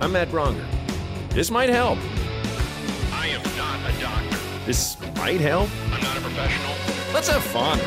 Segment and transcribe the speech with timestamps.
[0.00, 0.64] I'm Matt Braunger.
[1.30, 1.98] This might help.
[3.12, 4.38] I am not a doctor.
[4.64, 5.68] This might help.
[5.92, 6.72] I'm not a professional.
[7.12, 7.78] Let's have fun.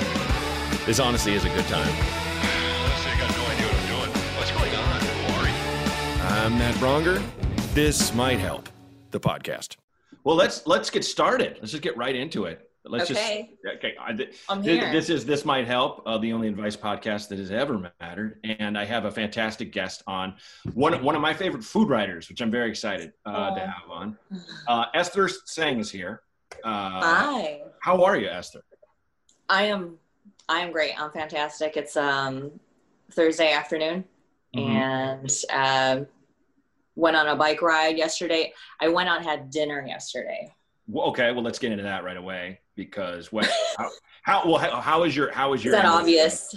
[0.86, 1.88] This honestly is a good time.
[1.88, 4.12] Honestly, I got no idea what I'm doing.
[4.38, 5.00] What's going on?
[5.00, 6.44] Who are you?
[6.44, 7.24] I'm Matt Braunger.
[7.74, 8.68] This might help.
[9.12, 9.78] The podcast.
[10.26, 11.60] Well, let's let's get started.
[11.62, 12.71] Let's just get right into it.
[12.84, 13.50] Let's Okay.
[13.64, 13.96] just okay.
[14.00, 14.92] I, th- thi- here.
[14.92, 16.02] This is this might help.
[16.06, 20.02] Uh, the only advice podcast that has ever mattered, and I have a fantastic guest
[20.08, 20.36] on
[20.74, 24.18] one one of my favorite food writers, which I'm very excited uh, to have on.
[24.68, 26.22] Uh, Esther Tseng is here.
[26.64, 26.70] Uh,
[27.02, 27.62] Hi.
[27.82, 28.64] how are you, Esther?
[29.48, 29.98] I am
[30.50, 31.00] I am great.
[31.00, 31.78] I'm fantastic.
[31.78, 32.60] It's um
[33.12, 34.06] Thursday afternoon
[34.56, 35.42] Mhm.
[35.54, 36.08] and um
[36.96, 38.54] went on a bike ride yesterday.
[38.80, 40.52] I went out and had dinner yesterday.
[40.88, 43.50] Well, okay, well, let's get into that right away because what?
[43.78, 43.90] how,
[44.24, 44.58] how well?
[44.58, 46.56] How, how is your how is Is your that obvious?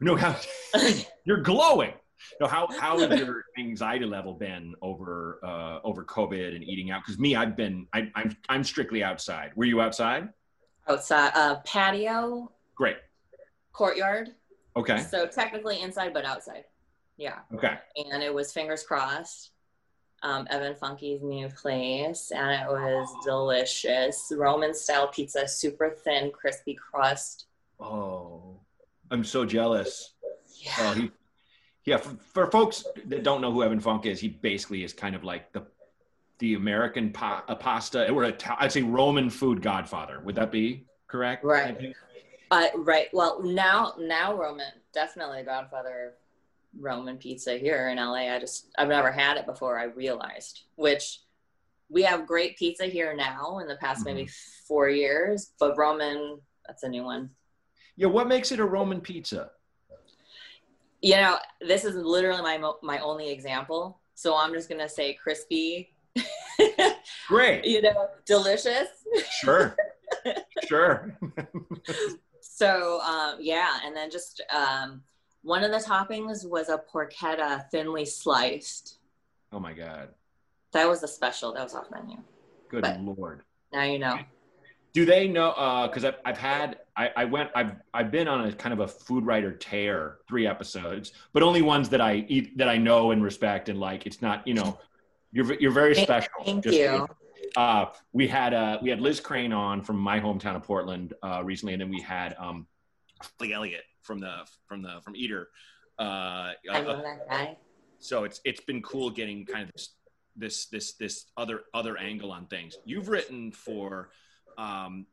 [0.00, 0.36] No, how,
[1.24, 1.92] you're glowing.
[2.40, 7.02] No, how how has your anxiety level been over uh, over COVID and eating out?
[7.04, 9.52] Because me, I've been I, I'm I'm strictly outside.
[9.56, 10.28] Were you outside?
[10.88, 12.96] Outside uh patio, Great.
[13.72, 14.30] courtyard.
[14.76, 15.00] Okay.
[15.02, 16.64] So technically inside but outside.
[17.16, 17.38] Yeah.
[17.54, 17.78] Okay.
[17.96, 19.50] and it was fingers crossed.
[20.24, 24.32] Um, Evan Funke's new place, and it was delicious.
[24.34, 27.44] Roman style pizza, super thin, crispy crust.
[27.78, 28.58] Oh,
[29.10, 30.14] I'm so jealous.
[30.56, 30.72] Yeah.
[30.78, 31.10] Oh, he,
[31.84, 31.98] yeah.
[31.98, 35.24] For, for folks that don't know who Evan Funke is, he basically is kind of
[35.24, 35.62] like the
[36.38, 40.20] the American pa- pasta or a, I'd say Roman food godfather.
[40.24, 41.44] Would that be correct?
[41.44, 41.94] Right.
[42.50, 43.08] Uh, right.
[43.12, 46.12] Well, now, now Roman, definitely Godfather of
[46.78, 48.34] Roman pizza here in LA.
[48.34, 49.78] I just, I've never had it before.
[49.78, 51.20] I realized, which
[51.88, 54.28] we have great pizza here now in the past maybe
[54.66, 57.30] four years, but Roman, that's a new one.
[57.96, 58.08] Yeah.
[58.08, 59.50] What makes it a Roman pizza?
[61.00, 64.00] You know, this is literally my mo- my only example.
[64.14, 65.92] So I'm just gonna say crispy.
[67.28, 67.66] Great.
[67.66, 68.88] you know, delicious.
[69.42, 69.76] Sure.
[70.66, 71.18] sure.
[72.56, 75.02] So um, yeah, and then just um,
[75.44, 78.98] one of the toppings was a porchetta thinly sliced.
[79.52, 80.08] Oh my God.
[80.72, 81.52] That was a special.
[81.54, 82.16] That was off menu.
[82.68, 83.42] Good But- lord.
[83.72, 84.18] Now you know.
[84.94, 85.88] Do they know?
[85.88, 88.86] Because I've, I've had I, I went I've I've been on a kind of a
[88.88, 93.22] food writer tear three episodes, but only ones that I eat that I know and
[93.22, 94.06] respect and like.
[94.06, 94.78] It's not you know,
[95.32, 96.30] you're you're very Thank- special.
[96.44, 97.06] Thank Just- you.
[97.56, 101.42] Uh, we had uh we had Liz Crain on from my hometown of Portland uh,
[101.44, 102.66] recently, and then we had um
[103.40, 104.34] Lee Elliott from the
[104.66, 105.48] from the from Eater.
[105.98, 107.56] Uh, I uh, know that guy.
[107.98, 109.88] so it's it's been cool getting kind of this
[110.36, 114.10] this this this other other angle on things you've written for
[114.58, 115.06] um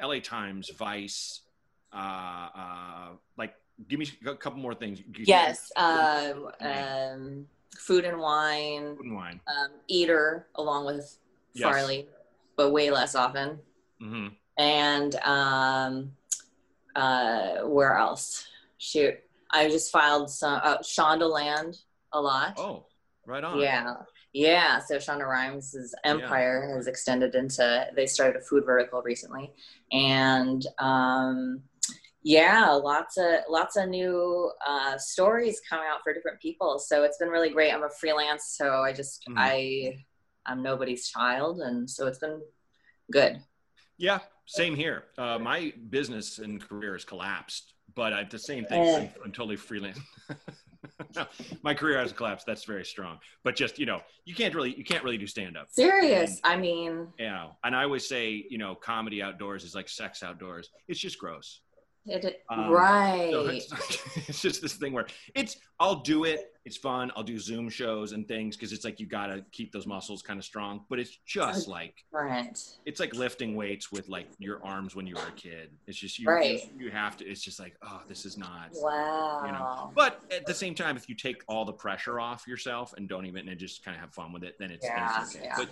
[0.00, 1.40] la times vice
[1.92, 1.96] uh
[2.56, 3.54] uh like
[3.88, 5.72] give me a couple more things Yes.
[5.74, 7.46] Um, um,
[7.76, 8.94] food and wine.
[8.96, 11.18] Food and wine Um, eater along with
[11.54, 11.64] Yes.
[11.64, 12.08] Farley,
[12.56, 13.58] but way less often.
[14.00, 16.12] hmm and um
[16.96, 18.46] uh where else?
[18.78, 19.14] Shoot
[19.50, 21.76] i just filed some uh, shondaland
[22.12, 22.54] a lot.
[22.58, 22.86] Oh
[23.26, 23.60] right on.
[23.60, 23.94] Yeah
[24.32, 29.52] yeah so shonda rhimes' empire has extended into they started a food vertical recently.
[29.92, 31.62] And um
[32.22, 36.78] yeah lots of lots of new uh stories coming out for different people.
[36.78, 37.72] So it's been really great.
[37.72, 39.34] I'm a freelance so i just Mhm.
[39.36, 39.98] i
[40.46, 41.60] i'm nobody's child.
[41.60, 42.42] And so it's been
[43.10, 43.40] good.
[43.98, 48.82] Yeah same here uh my business and career has collapsed but at the same thing.
[48.82, 49.98] I'm, I'm totally freelance
[51.16, 51.26] no,
[51.62, 54.84] my career has collapsed that's very strong but just you know you can't really you
[54.84, 56.40] can't really do stand up Serious.
[56.44, 60.70] I mean, Yeah, and I always say, you know, comedy outdoors is like sex outdoors.
[60.88, 61.60] It's just gross.
[62.06, 63.30] It, Um, right.
[63.30, 63.72] So it's,
[64.28, 66.50] it's just this thing where it's I'll do it.
[66.64, 67.12] It's fun.
[67.14, 70.22] I'll do Zoom shows and things because it's like you got to keep those muscles
[70.22, 70.84] kind of strong.
[70.88, 72.58] But it's just like Different.
[72.86, 75.70] it's like lifting weights with like your arms when you were a kid.
[75.86, 76.62] It's just you Right.
[76.78, 77.26] you, you have to.
[77.26, 78.70] It's just like oh, this is not.
[78.72, 79.42] Wow.
[79.44, 82.94] You know, but at the same time, if you take all the pressure off yourself
[82.96, 85.22] and don't even and just kind of have fun with it, then it's, then Yeah,
[85.22, 85.44] it's okay.
[85.44, 85.54] yeah.
[85.58, 85.68] But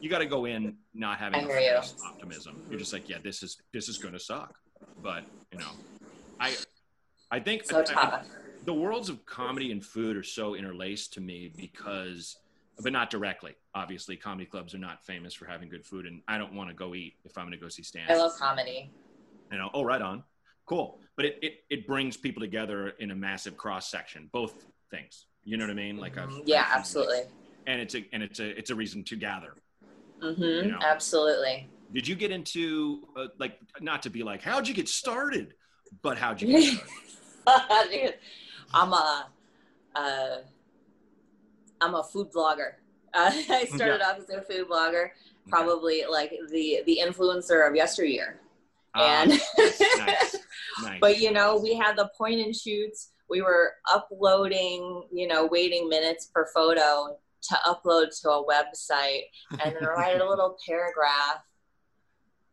[0.00, 1.72] you got to go in not having I a hear you.
[1.74, 2.60] false optimism.
[2.68, 4.54] You're just like, yeah, this is this is going to suck.
[5.04, 5.70] But you know,
[6.40, 6.56] I
[7.30, 8.22] I think so I- I-
[8.64, 12.38] the worlds of comedy and food are so interlaced to me because
[12.82, 16.36] but not directly obviously comedy clubs are not famous for having good food and i
[16.38, 18.90] don't want to go eat if i'm going to go see stand I love comedy.
[19.52, 20.24] you know oh right on
[20.66, 25.26] cool but it, it it brings people together in a massive cross section both things
[25.44, 26.40] you know what i mean like I've, Mm-hmm.
[26.46, 27.20] yeah, I've- absolutely.
[27.68, 29.54] and it's a and it's a it's a reason to gather
[30.20, 30.78] hmm You know.
[30.80, 31.68] Absolutely.
[31.92, 35.54] Did you get into uh, like not to be like how'd you get started
[36.02, 36.82] but how'd you get
[37.46, 38.14] started
[38.74, 39.26] I'm a,
[39.94, 40.36] uh,
[41.80, 42.72] I'm a food blogger.
[43.14, 45.10] Uh, I started off as a food blogger,
[45.48, 48.40] probably like the the influencer of yesteryear.
[48.96, 50.36] Ah, And nice,
[50.82, 50.98] nice.
[51.00, 53.12] but you know, we had the point and shoots.
[53.30, 59.22] We were uploading, you know, waiting minutes per photo to upload to a website
[59.62, 61.42] and then write a little paragraph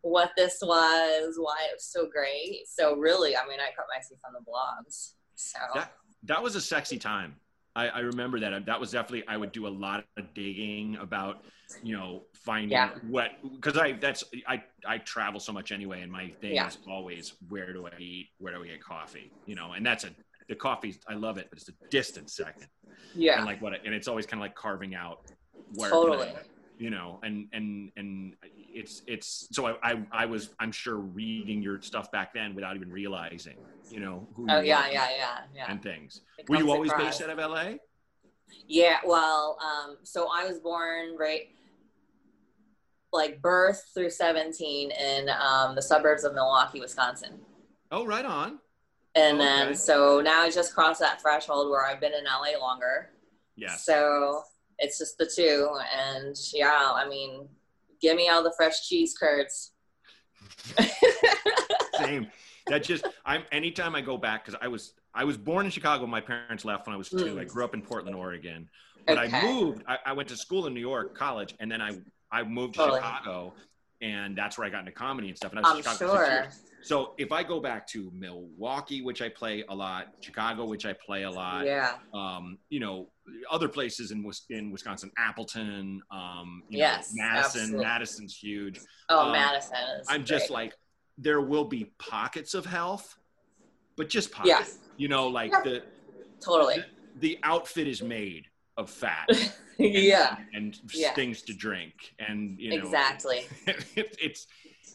[0.02, 2.62] what this was, why it was so great.
[2.68, 5.14] So really, I mean, I cut my teeth on the blogs.
[5.36, 5.94] So that
[6.24, 7.36] that was a sexy time.
[7.76, 8.66] I, I remember that.
[8.66, 9.28] That was definitely.
[9.28, 11.44] I would do a lot of digging about,
[11.82, 12.90] you know, finding Yeah.
[13.10, 16.68] what because I that's I I travel so much anyway, and my thing Yeah.
[16.68, 20.04] is always where do I eat, where do I get coffee, you know, and that's
[20.04, 20.10] a
[20.50, 20.96] the coffee.
[21.08, 22.68] I love it, but it's a distant second,
[23.16, 25.20] yeah, and like what, and it's always kind of like carving out
[25.76, 26.28] where totally.
[26.78, 28.34] you know and and and
[28.74, 32.76] it's it's so I, I i was i'm sure reading your stuff back then without
[32.76, 33.58] even realizing
[33.90, 35.66] you know who Oh you yeah, yeah, yeah, yeah.
[35.72, 37.72] and things It were you always based out of la
[38.68, 41.50] Yeah, well, um, so I was born right
[43.14, 47.40] like birth through 17 in um, the suburbs of Milwaukee, Wisconsin.
[47.92, 48.60] oh right on
[49.16, 49.46] And Okay.
[49.46, 53.10] then so now I just crossed that threshold where I've been in LA longer.
[53.58, 53.76] Yeah.
[53.76, 54.44] So
[54.80, 55.68] it's just the two.
[55.94, 57.50] And yeah, I mean,
[58.02, 59.72] give me all the fresh cheese curds.
[61.96, 62.28] same
[62.68, 66.06] that just i'm anytime i go back because i was i was born in chicago
[66.06, 67.48] my parents left when i was two i Mm.
[67.48, 68.68] grew up in portland oregon
[69.08, 71.92] but i moved I, I went to school in new york college and then i
[72.32, 73.00] i moved to Totally.
[73.00, 73.54] chicago
[74.02, 76.26] and that's where i got into comedy and stuff and i was I'm chicago for
[76.26, 76.68] six sure.
[76.84, 80.94] So if I go back to Milwaukee, which I play a lot, Chicago, which I
[80.94, 81.98] play a lot, Yeah.
[82.12, 83.12] um, you know,
[83.52, 87.86] other places in in Wisconsin, Appleton, um, you Yes, know, Madison, absolutely.
[87.86, 88.80] Madison's huge.
[89.10, 90.08] Oh, Um, Madison is.
[90.10, 90.74] I'm just like,
[91.20, 93.16] there will be pockets of health,
[93.96, 94.80] but just pockets.
[94.98, 95.84] You know, like the
[96.44, 96.84] totally.
[97.20, 98.48] the outfit is made
[98.82, 99.30] of fat.
[99.30, 101.14] and- yeah, and, Yeah.
[101.14, 103.46] things to drink, and you know, exactly.
[103.96, 104.48] it, it's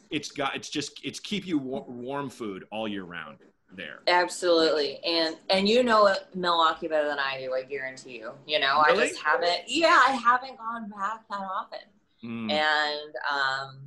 [0.09, 3.39] it's got it's just it's keep you wa- warm food all year round
[3.75, 3.99] there.
[4.07, 4.99] Absolutely.
[5.03, 8.31] And and you know Milwaukee better than I do, I guarantee you.
[8.45, 11.79] You know, I just haven't yeah, I haven't gone back that often.
[12.23, 12.51] Mm.
[12.51, 13.79] And um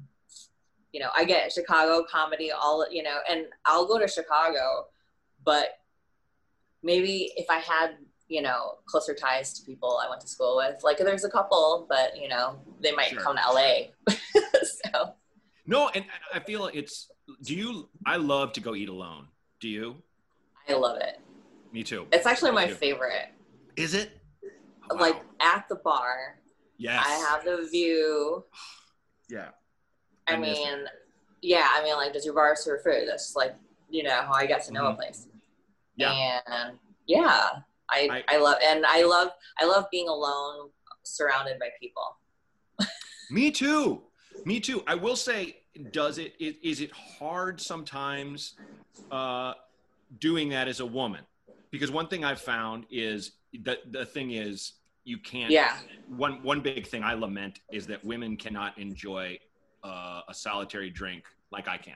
[0.93, 4.89] you know, I get Chicago comedy all you know, and I'll go to Chicago,
[5.45, 5.79] but
[6.83, 7.97] maybe if I had,
[8.31, 11.87] you know, closer ties to people I went to school with, like there's a couple,
[11.89, 13.21] but you know, they might Sure.
[13.21, 13.91] come to LA.
[14.63, 15.15] so
[15.67, 17.11] No, and I feel it's.
[17.43, 17.89] Do you?
[18.07, 19.27] I love to go eat alone.
[19.61, 19.97] Do you?
[20.69, 21.21] I love it.
[21.73, 22.07] Me too.
[22.13, 23.29] It's actually my favorite.
[23.77, 24.11] Is it?
[24.91, 24.99] Wow.
[25.01, 26.39] Like at the bar,
[26.79, 27.05] yes.
[27.07, 28.45] I have the view.
[29.29, 29.51] Yeah.
[30.27, 30.79] I, I mean,
[31.41, 33.05] yeah, I mean, like, does your bar serve food?
[33.07, 33.55] That's like,
[33.89, 34.97] you know, how I get to know a Mhm.
[34.97, 35.29] place.
[35.95, 36.41] Yeah.
[36.49, 40.71] And yeah, I, I- I, love, and I love, I love being alone,
[41.03, 42.17] surrounded by people.
[43.31, 44.03] Me too.
[44.45, 44.83] Me too.
[44.87, 45.57] I will say,
[45.93, 46.35] does it?
[46.41, 48.55] Is, is it hard sometimes
[49.11, 49.55] uh,
[50.19, 51.21] doing that as a woman?
[51.71, 53.33] Because one thing I've found is
[53.63, 54.73] that the thing is
[55.05, 55.51] you can't.
[55.51, 55.77] Yeah.
[56.09, 59.39] One one big thing I lament is that women cannot enjoy
[59.85, 61.95] uh, a solitary drink like I can.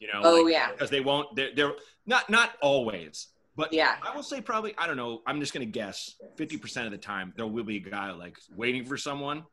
[0.00, 0.20] You know.
[0.24, 1.72] Oh like- yeah, because they won't they're, they're
[2.06, 3.28] not not always
[3.58, 3.96] but Yeah.
[4.02, 7.34] i will say probably i don't know i'm just gonna guess 50% of the time
[7.36, 9.44] there will be a guy like waiting for someone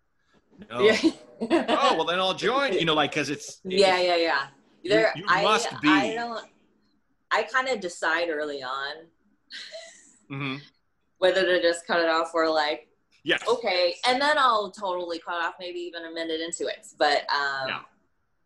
[0.70, 0.80] no.
[0.80, 0.98] yeah.
[1.42, 4.48] oh well then i'll join you know like because it's yeah, yeah, yeah.
[4.86, 5.90] There, you I, must be.
[5.90, 6.46] I don't.
[7.32, 8.96] I kind of decide early on
[10.32, 10.56] mm-hmm.
[11.18, 12.88] whether to just cut it off or like,
[13.24, 16.88] yes okay, and then I'll totally cut off, maybe even a minute into it.
[16.98, 17.80] But um, Yeah.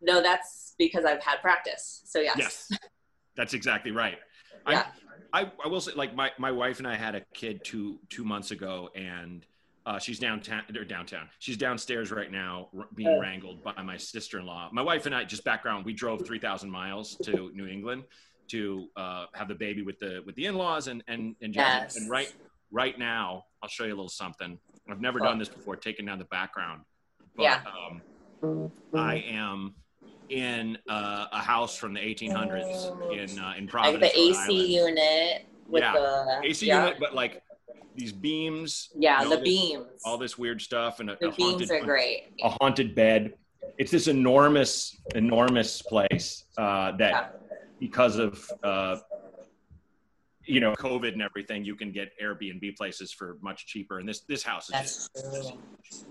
[0.00, 2.02] no, that's because I've had practice.
[2.06, 2.72] So yes, yes
[3.36, 4.18] that's exactly right
[4.68, 4.86] Yeah.
[4.86, 7.98] I, I, I will say like my, my wife and i had a kid two
[8.08, 9.46] two months ago and
[9.86, 11.26] uh, she's downtown or downtown.
[11.38, 14.68] She's downstairs right now r- being wrangled by my sister-in-law.
[14.72, 18.04] My wife and i just background we drove 3000 miles to new england
[18.48, 21.96] to uh, have the baby with the with the in-laws and and and, Yes.
[21.96, 22.32] and right
[22.70, 24.58] right now i'll show you a little something.
[24.90, 26.82] I've never done this before taking down the background.
[27.36, 27.62] But Yeah.
[28.42, 29.74] um, i am
[30.30, 34.40] in uh, a house from the 1800s in uh, in like Providence, the Rhode AC
[34.40, 34.68] Island.
[34.68, 35.92] unit with Yeah.
[35.92, 36.84] the AC yeah.
[36.84, 37.42] unit, but like
[37.96, 38.90] these beams.
[38.96, 39.86] Yeah, the this- beams.
[40.04, 42.32] All this weird stuff and a, the a beams haunted, are great.
[42.42, 43.34] a haunted bed.
[43.78, 47.28] It's this enormous, enormous place uh, that Yeah.
[47.78, 48.96] because of uh,
[50.44, 53.98] you know COVID and everything, you can get Airbnb places for much cheaper.
[53.98, 55.58] And this this house is That's just true.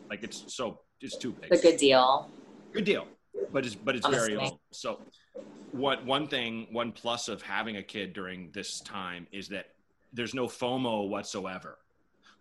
[0.09, 1.51] like it's so it's too big.
[1.51, 2.29] It's a good deal.
[2.73, 3.07] good deal
[3.51, 4.99] but it's but it's very old so
[5.71, 9.67] what one thing one plus of having a kid during this time is that
[10.13, 11.77] there's no fomo whatsoever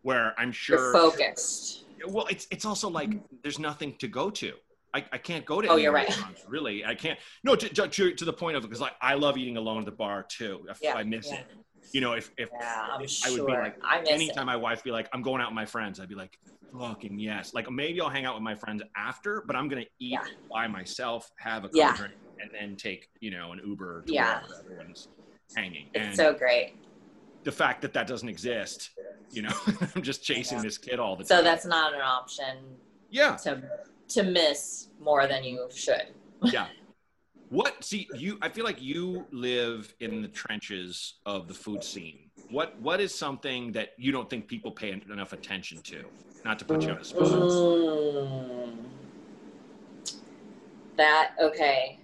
[0.03, 1.85] where i'm You're sure focused.
[2.07, 3.11] well, it's it's also like
[3.43, 4.53] there's nothing to go to.
[4.95, 5.69] I, I can't go to.
[5.69, 6.09] Oh, any you're right.
[6.09, 7.19] restaurants, Really, I can't.
[7.45, 9.85] No, to, to, to- the point of it, because like I love eating alone at
[9.85, 10.65] the bar too.
[10.71, 11.41] If Yeah, I miss yeah.
[11.41, 11.47] it,
[11.93, 14.47] you know, if if Yeah, I'm I would be like, I anytime it.
[14.47, 16.39] my wife be like, I'm going out with my friends, I'd be like,
[16.79, 17.55] fucking yes.
[17.55, 20.25] Like maybe I'll hang out with my friends after, but I'm gonna eat Yeah.
[20.53, 21.95] by myself, have a Yeah.
[21.97, 24.41] drink, and then take you know an Uber to Yeah.
[24.41, 25.09] wherever everyone's
[25.57, 25.89] hanging.
[25.95, 26.75] It's and so great.
[27.45, 28.91] the fact that that doesn't exist,
[29.31, 29.53] you know,
[29.97, 31.45] I'm just chasing this kid all the So time.
[31.45, 32.77] So that's not an option
[33.11, 33.63] yeah, to
[34.09, 36.15] to miss more than you should.
[36.45, 36.69] yeah.
[37.49, 38.39] What see you?
[38.43, 42.31] I feel like you live in the trenches of the food scene.
[42.51, 46.05] What what is something that you don't think people pay enough attention to?
[46.45, 47.23] Not to put you on the spot.
[47.23, 48.77] Mm.
[50.97, 52.01] That okay.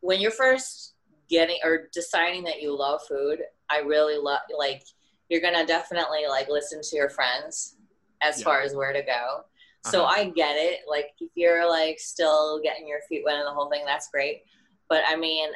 [0.00, 0.94] When you're first
[1.28, 4.84] getting or deciding that you love food, I really love like
[5.28, 7.76] you're gonna definitely like listen to your friends
[8.22, 8.44] as Yeah.
[8.44, 9.44] far as where to go.
[9.90, 10.14] So Uh-huh.
[10.20, 10.80] I get it.
[10.88, 14.42] Like if you're like still getting your feet wet and the whole thing, that's great.
[14.88, 15.50] But I mean,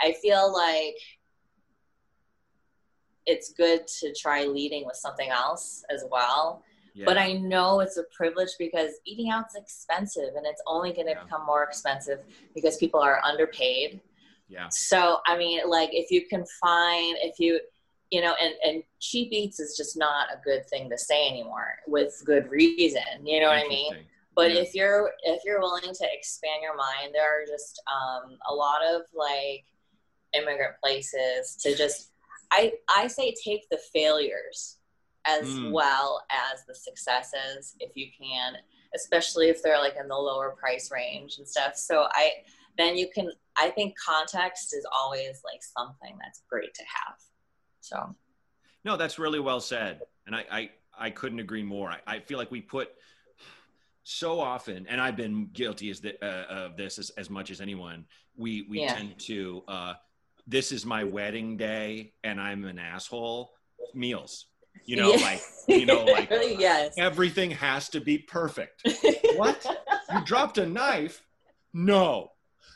[0.00, 0.96] I feel like
[3.26, 6.62] it's good to try leading with something else as well.
[6.94, 7.06] Yeah.
[7.06, 11.12] But I know it's a privilege because eating out's expensive and it's only going to
[11.14, 11.24] Yeah.
[11.24, 12.20] become more expensive
[12.54, 14.00] because people are underpaid.
[14.48, 14.68] yeah.
[14.68, 17.60] So, I mean, like if you can find, if you,
[18.10, 21.78] you know, and, and cheap eats is just not a good thing to say anymore
[21.86, 23.02] with good reason.
[23.24, 23.94] You know what I mean?
[24.36, 24.60] But Yeah.
[24.62, 28.84] if you're if you're willing to expand your mind, there are just um, a lot
[28.84, 29.64] of like
[30.32, 32.10] immigrant places to just.
[32.50, 34.78] I I say take the failures
[35.26, 35.72] as Mm.
[35.72, 38.56] well as the successes if you can,
[38.94, 41.76] especially if they're like in the lower price range and stuff.
[41.76, 42.30] So I
[42.76, 43.30] then you can.
[43.56, 47.16] I think context is always like something that's great to have.
[47.84, 48.14] So
[48.84, 50.70] No, that's really well said, and I I,
[51.06, 51.90] I couldn't agree more.
[51.90, 52.88] I, I feel like we put
[54.04, 57.60] so often, and I've been guilty as the, uh, of this as, as much as
[57.60, 58.04] anyone.
[58.36, 58.94] We we Yeah.
[58.94, 59.94] tend to uh,
[60.46, 63.52] this is my wedding day, and I'm an asshole.
[63.92, 64.46] Meals,
[64.86, 65.22] you know, Yeah.
[65.24, 66.94] like you know, like yes.
[66.96, 68.82] everything has to be perfect.
[69.36, 69.66] What?
[70.12, 71.22] You dropped a knife?
[71.72, 72.30] No.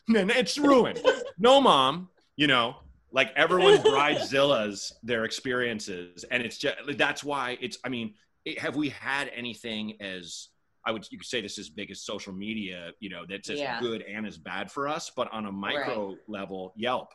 [0.08, 1.00] Then it's ruined.
[1.38, 2.08] No, mom.
[2.36, 2.76] You know,
[3.10, 7.78] like everyone bridezillas their experiences, and it's just that's why it's.
[7.84, 10.48] I mean, it, have we had anything as
[10.86, 12.92] I would you could say this as big as social media?
[13.00, 13.78] You know, that's as Yeah.
[13.80, 17.08] good and as bad for us, but on a micro level, Yelp,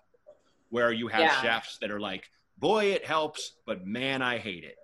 [0.69, 1.41] where you have Yeah.
[1.41, 4.77] chefs that are like, "Boy, it helps, but man, I hate it."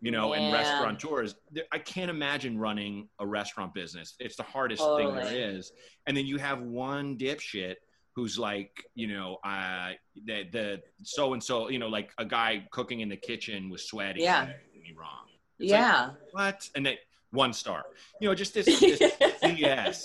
[0.00, 0.52] You know, and Man.
[0.52, 1.34] restaurateurs,
[1.72, 4.14] I can't imagine running a restaurant business.
[4.20, 5.72] It's the hardest thing there is.
[6.06, 7.74] And then you have one dipshit
[8.18, 9.90] who's like, you know, uh,
[10.26, 13.84] the the so and so, you know, like a guy cooking in the kitchen was
[13.86, 14.22] sweaty.
[14.22, 14.46] Yeah.
[14.74, 15.26] Me wrong.
[15.60, 16.10] It's like, yeah.
[16.32, 16.68] what?
[16.74, 16.96] And then
[17.30, 17.84] one star.
[18.20, 18.98] You know, just this, this
[19.44, 20.02] BS.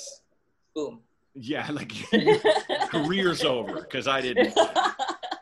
[0.75, 1.01] Boom.
[1.33, 1.91] Yeah, like
[2.91, 4.53] career's over because I didn't.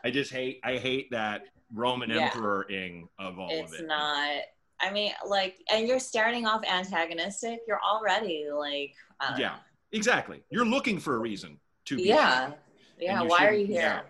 [0.02, 0.58] I just hate.
[0.64, 1.42] I hate that
[1.74, 2.30] Roman Yeah.
[2.32, 3.80] emperor-ing of all it's of it.
[3.82, 4.40] It's not.
[4.80, 7.60] I mean, like, and you're starting off antagonistic.
[7.68, 9.54] You're already like, I Yeah, know.
[9.92, 10.42] exactly.
[10.50, 12.02] You're looking for a reason to be.
[12.04, 12.54] yeah, shitty.
[13.00, 13.22] yeah.
[13.22, 14.02] You Why are you here?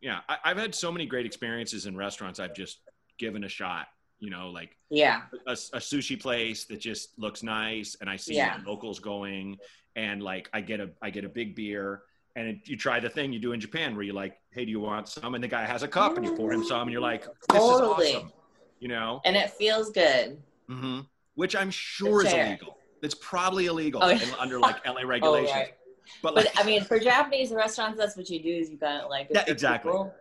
[0.00, 2.38] Yeah, I, I've had so many great experiences in restaurants.
[2.38, 2.78] I've just
[3.18, 3.86] given a shot.
[4.18, 8.34] You know, like Yeah, a, a sushi place that just looks nice, and I see
[8.34, 8.58] Yeah.
[8.66, 9.58] locals going,
[9.94, 12.02] and like I get a I get a big beer,
[12.34, 14.70] and it, you try the thing you do in Japan where you're like, hey, do
[14.70, 15.34] you want some?
[15.34, 17.30] And the guy has a cup, and you pour him some, and you're like, this
[17.60, 18.06] Totally.
[18.08, 18.32] is awesome.
[18.80, 20.38] You know, and it feels good.
[20.70, 21.00] mm-hmm.
[21.34, 22.46] which I'm sure is Fair.
[22.46, 22.78] illegal.
[23.02, 24.24] It's probably illegal Oh, yeah.
[24.38, 25.50] under like LA Oh, regulations.
[25.52, 25.74] right.
[26.22, 28.48] But But like, I mean, for Japanese restaurants, that's what you do.
[28.50, 29.90] Is you got to like, Yeah, exactly.
[29.92, 30.14] people-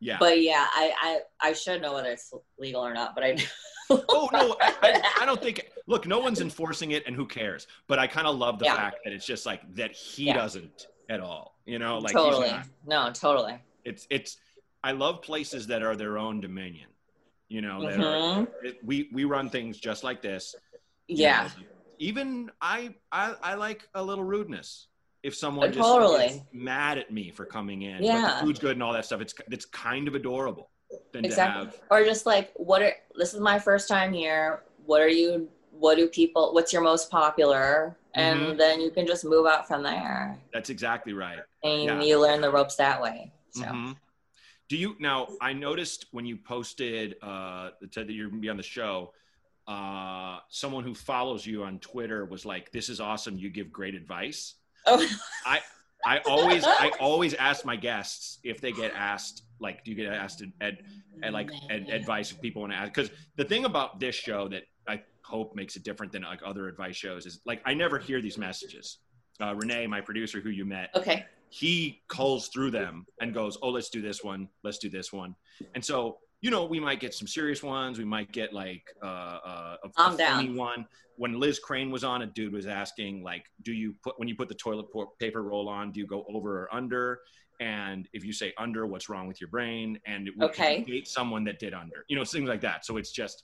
[0.00, 0.16] yeah.
[0.20, 0.92] But yeah, I,
[1.40, 3.36] I I should know whether it's legal or not, but I.
[3.90, 5.70] Oh no, I, I, I don't think.
[5.86, 7.66] Look, no one's enforcing it, and who cares?
[7.86, 8.76] But I kind of love the Yeah.
[8.76, 10.34] fact that it's just like that he Yeah.
[10.34, 11.58] doesn't at all.
[11.64, 12.52] You know, like totally.
[12.86, 13.58] No, totally.
[13.84, 14.36] It's it's.
[14.84, 16.88] I love places that are their own dominion.
[17.48, 18.02] You know, that are,
[18.44, 18.66] mm-hmm.
[18.66, 20.54] it, we we run things just like this.
[21.08, 21.44] you Yeah.
[21.58, 21.64] know.
[21.98, 24.87] Even I, I I like a little rudeness.
[25.22, 26.42] If someone Uh, just totally.
[26.52, 28.40] mad at me for coming in, Yeah.
[28.40, 30.70] food's good and all that stuff, it's it's kind of adorable.
[31.12, 31.30] Exactly.
[31.30, 35.08] to have or just like what are this is my first time here what are
[35.08, 38.56] you what do people what's your most popular and Mhm.
[38.56, 41.40] then you can just move out from there that's exactly right.
[41.62, 42.00] and Yeah.
[42.02, 43.96] you learn the ropes that way so Mhm.
[44.70, 45.28] Do you now?
[45.42, 49.12] I noticed when you posted uh, that you're gonna be on the show.
[49.66, 53.36] Uh, someone who follows you on Twitter was like, "This is awesome.
[53.38, 54.54] You give great advice."
[54.88, 55.06] Oh
[56.06, 60.12] I always, I always ask my guests if they get asked, like, do you get
[60.12, 60.78] asked ed, ed,
[61.22, 62.94] ed like ed, advice if people want to ask?
[62.94, 66.68] Because the thing about this show that I Hope makes it different than like other
[66.68, 68.98] advice shows is like I never hear these messages.
[69.40, 71.26] Uh, Renee, my producer, who you met, Okay.
[71.50, 74.48] he calls through them and goes, "Oh, let's do this one.
[74.64, 75.34] Let's do this one."
[75.74, 77.98] And so, you know, we might get some serious ones.
[77.98, 80.16] We might get like uh, uh, a, a I'm funny
[80.46, 80.56] down.
[80.56, 80.86] one.
[81.16, 84.36] When Liz Crain was on, a dude was asking like, "Do you put when you
[84.36, 84.86] put the toilet
[85.18, 85.90] paper roll on?
[85.90, 87.20] Do you go over or under?"
[87.60, 89.98] And if you say under, what's wrong with your brain?
[90.06, 90.84] And it would Okay.
[90.86, 92.86] date someone that did under, you know, things like that.
[92.86, 93.42] So it's just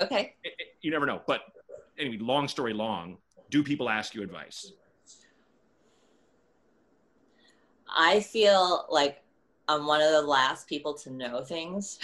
[0.00, 0.36] Okay.
[0.44, 1.20] it, it- you never know.
[1.26, 1.40] But
[1.98, 3.18] anyway, long story long,
[3.50, 4.70] do people ask you advice?
[7.88, 9.20] I feel like
[9.68, 11.98] I'm one of the last people to know things.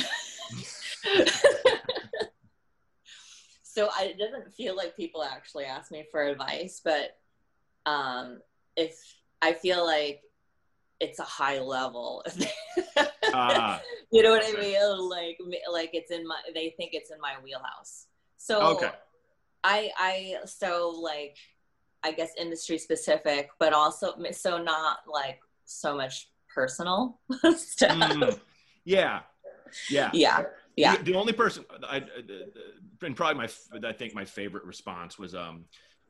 [3.62, 7.16] so I, it doesn't feel like people actually ask me for advice, but
[7.86, 8.40] um,
[8.76, 9.00] if
[9.40, 10.20] I feel like
[11.00, 12.24] it's a high level,
[13.36, 13.80] Ah.
[14.12, 15.08] you know what I mean?
[15.08, 15.38] Like,
[15.72, 18.06] like it's in my, they think it's in my wheelhouse.
[18.36, 18.90] So Okay.
[19.64, 21.36] I, I, so like,
[22.04, 27.18] I guess industry specific, but also so not like so much personal
[27.56, 27.98] stuff.
[27.98, 28.38] Mm.
[28.84, 29.20] yeah,
[29.90, 30.10] yeah.
[30.12, 30.44] Yeah,
[30.76, 30.96] yeah.
[30.96, 32.04] The, the only person I, I-
[33.02, 35.64] and probably my I think my favorite response was um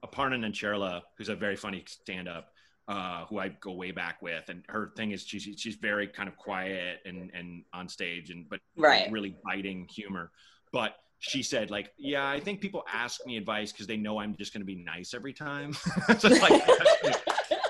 [0.05, 2.51] Aparna Nancherla, who's a very funny stand-up,
[2.89, 6.29] uh, who I go way back with, and her thing is she's she's very kind
[6.29, 9.11] of quiet and and on stage and but Right.
[9.11, 10.31] really biting humor,
[10.73, 10.97] but.
[11.21, 14.53] She said, like, yeah, I think people ask me advice because they know I'm just
[14.53, 15.73] going to be nice every time.
[15.73, 17.19] so it's like, that's,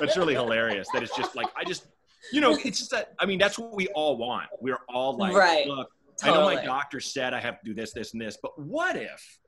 [0.00, 0.88] that's really hilarious.
[0.92, 1.86] That it's just like, I just,
[2.32, 4.46] you know, it's just that, I mean, that's what we all want.
[4.60, 5.66] We're all like, Right.
[5.66, 5.88] look,
[6.22, 8.96] I know my doctor said I have to do this, this, and this, but what
[8.96, 9.38] if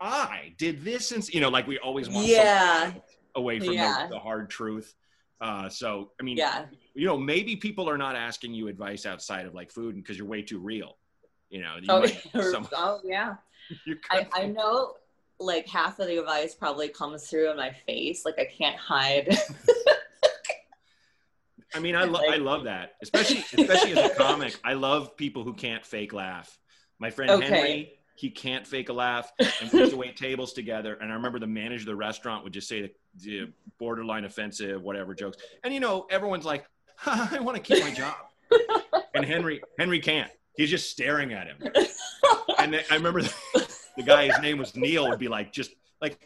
[0.00, 2.92] I did this and you know, like we always want Yeah.
[3.34, 4.04] away from Yeah.
[4.08, 4.94] the, the hard truth.
[5.40, 6.66] Uh, so I mean, Yeah.
[6.94, 10.26] you know, maybe people are not asking you advice outside of like food because you're
[10.26, 10.96] way too real.
[11.50, 11.86] You know, you
[12.34, 13.36] Oh, some- oh yeah.
[14.10, 14.94] I, I know
[15.40, 18.24] like half of the advice probably comes through in my face.
[18.24, 19.36] Like I can't hide.
[21.78, 24.58] I mean, I, lo- Like- I love that, especially especially as a comic.
[24.64, 26.58] I love people who can't fake laugh.
[26.98, 27.46] My friend Okay.
[27.46, 30.94] Henry, he can't fake a laugh, and we used to wait tables together.
[31.00, 32.90] And I remember the manager of the restaurant would just say the,
[33.24, 36.66] the borderline offensive, whatever jokes, and you know, everyone's like,
[37.06, 38.16] "I want to keep my job,"
[39.14, 40.32] and Henry Henry can't.
[40.56, 41.58] He's just staring at him.
[42.58, 43.32] And then I remember the,
[43.96, 45.70] the guy, his name was Neil, would be like, just
[46.02, 46.18] like,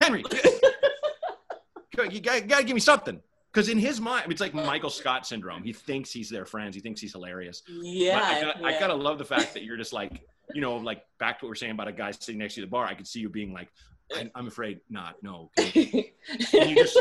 [0.00, 0.24] Henry,
[2.10, 3.20] you gotta, gotta give me something.
[3.56, 5.62] Because in his mind, it's like Michael Scott syndrome.
[5.62, 6.74] He thinks he's their friends.
[6.74, 7.62] He thinks he's hilarious.
[7.66, 8.18] yeah.
[8.18, 10.20] But I, got, I gotta love the fact that you're just like,
[10.52, 12.60] you know, like back to what we we're saying about a guy sitting next to
[12.60, 12.84] the bar.
[12.84, 13.70] I could see you being like,
[14.14, 15.16] I'm, I'm afraid not.
[15.22, 15.50] No.
[15.56, 16.98] Can you, just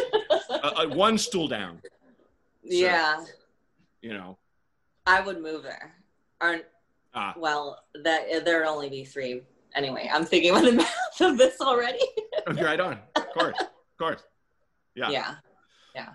[0.49, 1.81] uh, uh, one stool down?
[2.63, 3.25] yeah.
[4.01, 4.37] You know.
[5.05, 5.93] I would move there.
[6.39, 6.61] Or
[7.13, 9.41] Ah, well, that there'd only be three.
[9.75, 11.99] Anyway, I'm thinking about the math of this already.
[12.47, 12.99] right on.
[13.17, 13.59] Of course.
[13.59, 14.23] Of course.
[14.95, 15.09] Yeah.
[15.09, 15.35] yeah.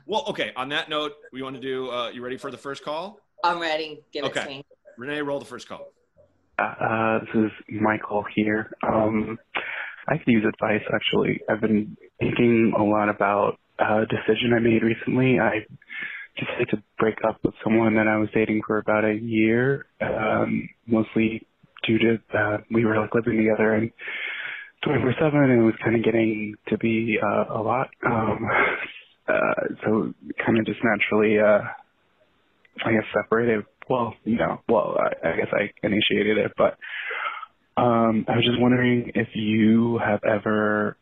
[0.07, 0.53] Well, okay.
[0.57, 1.91] On that note, we want to do.
[1.91, 3.21] Uh, you ready for the first call?
[3.45, 4.01] I'm ready.
[4.13, 4.41] Give Okay.
[4.41, 4.65] it to me.
[4.99, 5.93] Renee, roll the first call.
[6.59, 8.71] Uh, this is Michael here.
[8.83, 9.39] Um,
[10.09, 11.41] I could use advice actually.
[11.49, 15.41] I've been thinking a lot about a decision I made recently.
[15.41, 15.65] I
[16.39, 20.69] decided to break up with someone that I was dating for about a year, um,
[20.87, 21.47] mostly
[21.87, 23.91] due to uh, we were like living together and
[24.85, 27.89] 24 seven, and it was kind of getting to be uh, a lot.
[28.05, 28.49] Um,
[29.31, 30.15] uh, so
[30.45, 31.61] kind of just naturally, uh,
[32.85, 33.65] I guess separated.
[33.89, 36.77] Well, you know, well, I, I guess I initiated it, but
[37.77, 40.97] um, I was just wondering if you have ever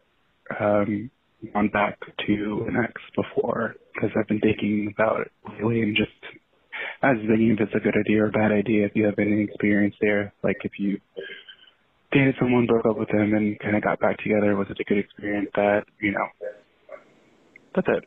[0.60, 1.10] um,
[1.52, 6.10] gone back to an ex before, because I've been thinking about it lately, and just
[7.02, 8.86] I was thinking if it's a good idea or a bad idea.
[8.86, 11.00] If you have any experience there, like if you
[12.12, 14.84] dated someone, broke up with them, and kind of got back together, was it a
[14.84, 15.50] good experience?
[15.54, 16.26] That you know,
[17.74, 18.04] that's it.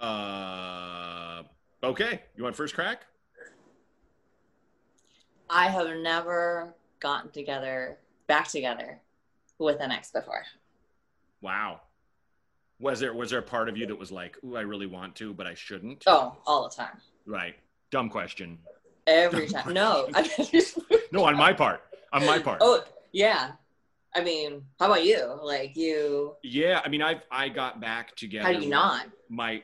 [0.00, 1.42] Uh,
[1.82, 2.22] okay.
[2.36, 3.02] You want first crack?
[5.48, 8.98] I have never gotten together, back together,
[9.58, 10.42] with an ex before.
[11.40, 11.80] Wow.
[12.80, 15.14] Was there was there a part of you that was like, "Ooh, I really want
[15.16, 16.02] to, but I shouldn't"?
[16.06, 17.54] Oh, all the time, Right.
[17.90, 18.58] Dumb question.
[19.06, 19.72] every time.
[19.72, 20.08] No,
[21.12, 21.82] No, on my part.
[22.12, 22.58] On my part.
[22.60, 23.52] oh yeah.
[24.14, 25.38] I mean, how about you?
[25.42, 26.36] Like you?
[26.42, 28.46] Yeah, I mean, I I got back together.
[28.46, 29.06] How do you not?
[29.28, 29.62] My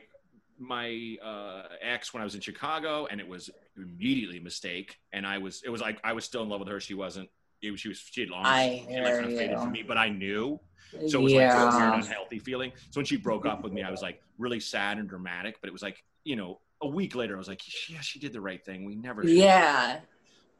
[0.57, 4.97] my uh, ex when I was in Chicago, and it was immediately a mistake.
[5.13, 6.79] And I was it was like I was still in love with her.
[6.79, 7.29] She wasn't.
[7.61, 8.45] It was, she was she had long.
[8.45, 10.59] I she like kind of faded from me, but I knew.
[11.07, 12.71] So it was like this weird, unhealthy feeling.
[12.89, 15.57] So when she broke up with me, I was like really sad and dramatic.
[15.61, 18.33] But it was like you know, a week later, I was like, yeah, she did
[18.33, 18.85] the right thing.
[18.85, 19.23] We never.
[19.23, 19.99] should Yeah.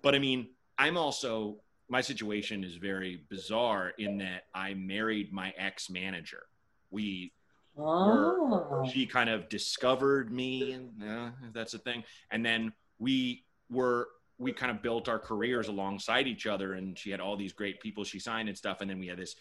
[0.02, 0.48] But I mean,
[0.78, 1.58] I'm also
[1.90, 6.44] my situation is very bizarre in that I married my ex manager.
[6.92, 7.34] We
[7.78, 8.86] Oh.
[8.92, 14.52] she kind of discovered me and uh, that's a thing and then we were we
[14.52, 18.04] kind of built our careers alongside each other and she had all these great people
[18.04, 19.36] she signed and stuff and then we had this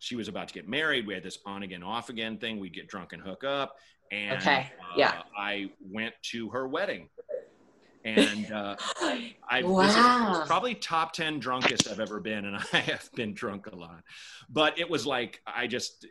[0.00, 2.74] she was about to get married we had this on again off again thing we'd
[2.74, 3.76] get drunk and hook up
[4.10, 5.22] and Okay, uh, yeah.
[5.38, 7.08] i went to her wedding
[8.04, 8.76] and uh,
[9.48, 10.40] I Wow.
[10.42, 14.02] is probably top 10 drunkest I've ever been, and I have been drunk a lot.
[14.48, 16.06] But it was like I just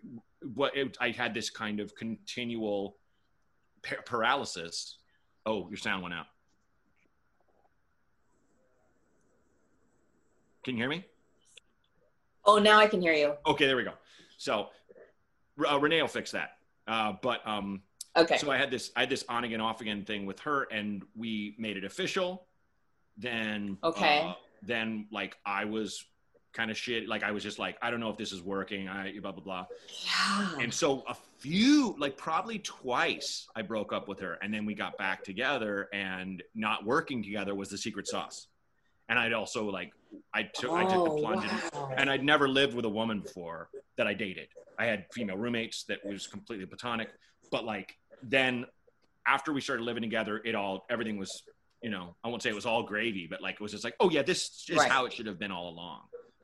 [0.53, 2.97] what it, I had this kind of continual
[3.83, 4.97] par- paralysis.
[5.45, 6.25] Oh, your sound went out.
[10.63, 11.05] Can you hear me?
[12.45, 13.33] Oh, now I can hear you.
[13.45, 13.93] Okay, there we go.
[14.37, 14.67] So
[15.69, 16.51] uh, Renee will fix that.
[16.87, 17.81] Uh, but um,
[18.15, 18.37] Okay.
[18.37, 21.03] so I had this I had this on again off again thing with her, and
[21.15, 22.45] we made it official.
[23.17, 24.21] Then Okay.
[24.21, 26.03] uh, then like I was
[26.53, 27.07] kind of shit.
[27.07, 28.87] Like I was just like I don't know if this is working.
[28.87, 29.65] I blah blah blah.
[30.05, 30.55] yeah.
[30.61, 34.73] And so a few like probably twice I broke up with her, and then we
[34.75, 35.89] got back together.
[35.93, 38.47] And not working together was the secret sauce.
[39.09, 39.91] And I'd also like
[40.33, 41.45] I took I took Oh, the plunge.
[41.49, 41.93] and- wow.
[41.97, 44.47] and I'd never lived with a woman before that I dated.
[44.79, 47.09] I had female roommates that was completely platonic,
[47.51, 48.65] but like then
[49.27, 51.43] after we started living together, it all everything was
[51.81, 53.95] you know I won't say it was all gravy, but like it was just like
[53.99, 54.89] oh yeah, this is Right.
[54.91, 56.01] how it should have been all along.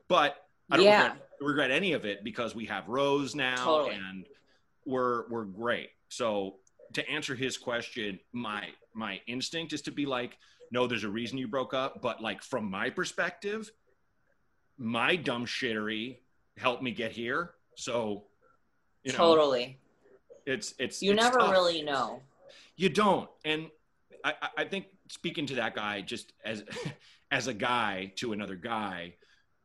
[0.08, 0.36] But
[0.70, 1.02] I don't Yeah.
[1.04, 3.96] regret, regret any of it because we have Rose now Totally.
[3.96, 4.26] and
[4.84, 5.90] we're we're great.
[6.08, 6.56] So
[6.94, 10.36] to answer his question, my my instinct is to be like,
[10.72, 13.70] no, there's a reason you broke up, but like from my perspective,
[14.78, 16.18] my dumb shittery
[16.56, 17.52] helped me get here.
[17.76, 18.24] So,
[19.04, 19.78] you know, totally.
[20.50, 21.50] It's it's You it's never tough.
[21.52, 22.22] really know.
[22.76, 23.68] You don't, and
[24.24, 26.64] I, I- think speaking to that guy, just as
[27.30, 29.14] as a guy to another guy,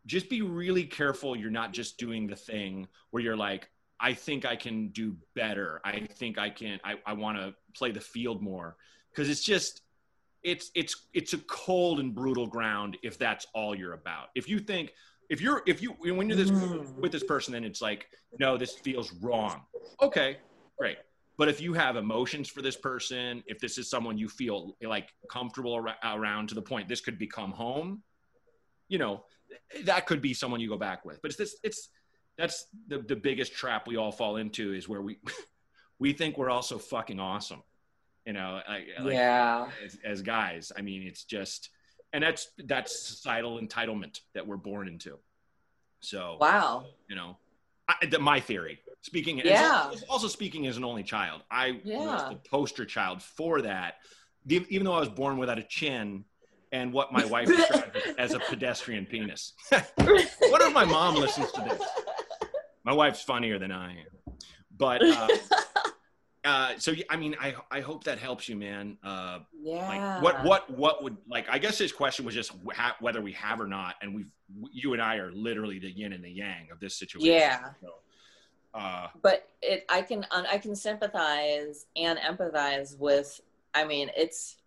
[0.05, 1.35] just be really careful.
[1.35, 3.69] You're not just doing the thing where you're like,
[3.99, 5.81] I think I can do better.
[5.83, 6.79] I think I can.
[6.83, 8.75] I, I want to play the field more
[9.11, 9.81] because it's just
[10.43, 14.27] it's it's it's a cold and brutal ground if that's all you're about.
[14.35, 14.93] If you think
[15.29, 16.93] if you're if you when you're this Mm.
[16.95, 18.07] with this person, then it's like,
[18.39, 19.61] no, this feels wrong.
[20.01, 20.37] Okay,
[20.77, 20.97] great.
[21.37, 25.09] But if you have emotions for this person, if this is someone you feel like
[25.29, 28.03] comfortable ar- around to the point this could become home,
[28.87, 29.25] you know,
[29.83, 31.21] that could be someone you go back with.
[31.21, 31.89] But it's this, it's
[32.37, 35.19] that's the the biggest trap we all fall into is where we
[35.99, 37.63] we think we're also fucking awesome,
[38.25, 39.67] you know, like, yeah.
[39.83, 40.71] as, as guys.
[40.77, 41.69] I mean, it's just,
[42.13, 45.17] and that's that's societal entitlement that we're born into.
[45.99, 46.85] So Wow.
[47.09, 47.37] you know,
[47.87, 48.79] I, the, my theory.
[49.01, 49.91] Speaking, Yeah.
[50.09, 51.97] also, speaking as an only child, I Yeah.
[51.99, 53.95] was the poster child for that.
[54.45, 56.25] The- Even though I was born without a chin,
[56.71, 59.53] and what my wife described as a pedestrian penis.
[59.69, 61.81] what if my mom listens to this?
[62.83, 64.35] My wife's funnier than I am,
[64.75, 65.27] but uh,
[66.45, 68.97] uh, so I mean, I I hope that helps you, man.
[69.03, 70.19] Uh, yeah.
[70.19, 73.31] like what what what would like i guess his question was just ha- whether we
[73.31, 74.29] have or not and we've
[74.71, 77.69] you and i are literally the yin and the yang of this situation Yeah.
[77.81, 77.93] so,
[78.75, 83.41] uh but it i can i can sympathize and empathize with
[83.73, 84.57] i mean it's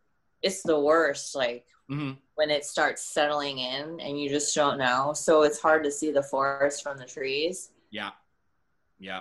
[0.42, 2.16] it's the worst like mhm.
[2.34, 6.10] when it starts settling in and you just don't know so it's hard to see
[6.10, 8.10] the forest from the trees yeah
[8.98, 9.20] yeah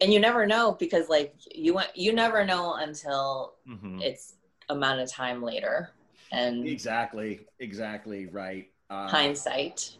[0.00, 4.02] and you never know because like you want you never know until Mhm.
[4.02, 4.34] it's
[4.68, 5.90] amount of time later
[6.32, 9.96] and exactly exactly right uh, hindsight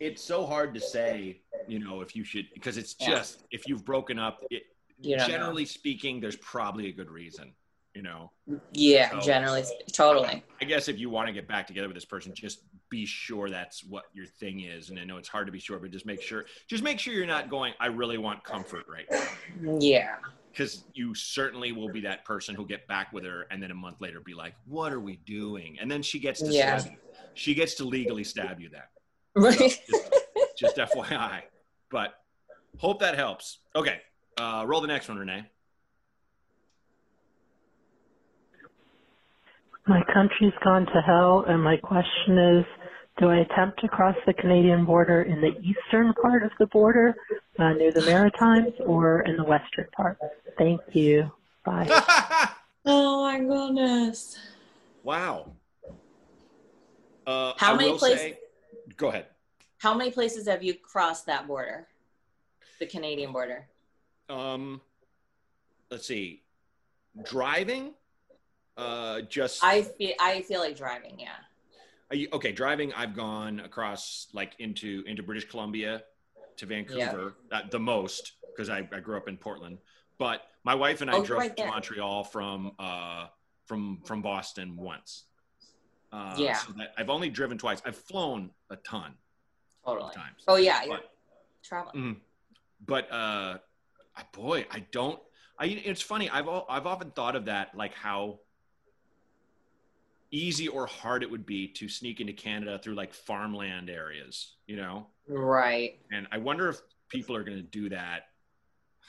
[0.00, 3.10] it's so hard to say you know if you should because it's Yeah.
[3.10, 4.64] just if you've broken up it
[5.00, 5.32] You don't know.
[5.34, 7.54] generally speaking there's probably a good reason
[7.94, 8.30] you know
[8.72, 12.04] yeah So- generally totally I guess if you want to get back together with this
[12.04, 14.90] person, just be sure that's what your thing is.
[14.90, 17.14] And I know it's hard to be sure, but just make sure, just make sure
[17.14, 19.78] you're not going, I really want comfort right now.
[19.80, 20.16] yeah
[20.52, 23.74] Because you certainly will be that person who'll get back with her and then a
[23.74, 25.78] month later be like, what are we doing?
[25.80, 26.76] And then she gets to Yeah.
[26.78, 26.98] stab you.
[27.32, 28.82] She gets to legally stab you then.
[29.34, 29.80] right
[30.58, 31.44] Just FYI.
[31.90, 32.12] But
[32.76, 33.60] hope that helps.
[33.74, 34.02] Okay.
[34.36, 35.46] Uh, roll the next one, Renee.
[39.86, 42.64] My country's gone to hell, and my question is
[43.18, 47.14] do I attempt to cross the Canadian border in the eastern part of the border,
[47.58, 50.18] uh, near the Maritimes, or in the western part?
[50.58, 51.30] Thank you.
[51.64, 51.86] Bye.
[52.86, 54.36] oh my goodness
[55.04, 55.52] wow.
[57.26, 58.38] Uh, How I many places- say-
[58.96, 59.26] go ahead.
[59.78, 61.86] how many places have you crossed that border
[62.80, 63.66] the canadian border
[64.28, 64.80] Um,
[65.90, 66.42] let's see.
[67.22, 67.94] Driving,
[68.76, 71.51] uh, just i feel i feel like driving yeah Are
[72.12, 72.92] you, okay, driving.
[72.92, 76.02] I've gone across like into into British Columbia
[76.56, 79.78] to Vancouver uh, the most because I, I grew up in Portland.
[80.18, 81.66] But my wife and I Oh, drove right to.
[81.66, 83.26] Montreal from uh,
[83.66, 85.24] from from Boston once.
[86.12, 86.56] Uh, Yeah.
[86.58, 87.80] so that, I've only driven twice.
[87.86, 89.14] I've flown a ton
[89.84, 90.08] Totally.
[90.08, 90.42] of times.
[90.46, 91.10] Oh yeah, But-
[91.62, 91.96] traveling.
[91.96, 92.16] Mhm.
[92.84, 93.58] But uh,
[94.32, 95.20] boy, I don't.
[95.58, 96.28] I it's funny.
[96.28, 98.40] I've al- I've often thought of that, like how
[100.32, 104.76] easy or hard it would be to sneak into Canada through like farmland areas, you
[104.76, 105.06] know.
[105.28, 106.00] Right.
[106.10, 108.28] And I wonder if people are going to do that.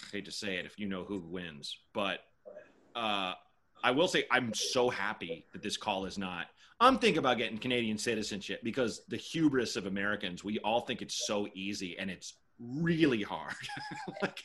[0.03, 2.19] I hate to say it, if you know who wins, but
[2.95, 3.33] uh,
[3.83, 6.47] I will say I'm so happy that this call is not.
[6.79, 11.25] I'm thinking about getting Canadian citizenship because the hubris of Americans, we all think it's
[11.25, 13.55] so easy and it's really hard.
[14.21, 14.43] like,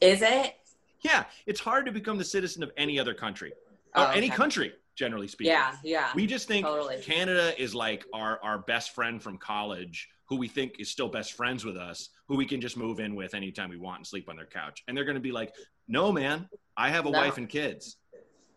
[0.00, 0.54] Is it?
[1.02, 3.52] yeah, it's hard to become the citizen of any other country,
[3.94, 5.52] Oh, or any country, generally speaking.
[5.52, 6.10] Yeah, yeah.
[6.14, 7.00] We just think Totally.
[7.02, 11.34] Canada is like our, our best friend from college who we think is still best
[11.34, 14.28] friends with us, who we can just move in with anytime we want and sleep
[14.28, 14.82] on their couch.
[14.88, 15.54] And they're going to be like,
[15.86, 17.18] no, man, I have a No.
[17.18, 17.96] wife and kids.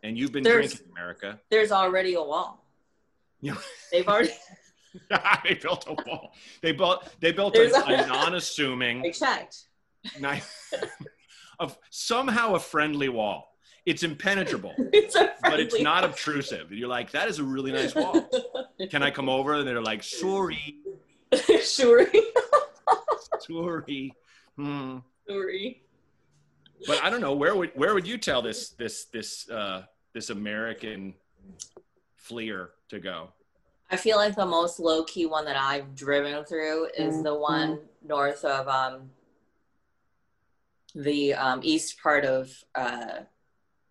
[0.04, 1.40] And you've been There's- drinking, America.
[1.50, 2.66] There's already a wall.
[3.42, 3.56] Yeah.
[3.92, 4.32] They've already.
[5.44, 6.34] they built a wall.
[6.62, 9.66] They built, they built a, a- a non-assuming, I checked.
[10.22, 10.42] ni-
[11.60, 13.57] of somehow a friendly wall.
[13.88, 16.74] It's impenetrable, It's but it's friendly- not obtrusive.
[16.74, 18.30] You're like, that is a really nice wall.
[18.92, 19.54] Can I come over?
[19.54, 20.76] And they're like, sorry,
[21.64, 22.12] Shuri.
[23.40, 24.14] sorry.
[24.58, 24.98] Hmm.
[25.26, 25.84] Shuri.
[26.86, 30.30] but I don't know where would where would you tell this this this uh, this
[30.32, 31.14] American
[32.18, 33.30] fleer to go?
[33.90, 37.80] I feel like the most low key one that I've driven through is the one
[38.06, 39.12] north of um,
[40.94, 43.20] the um, east part of uh,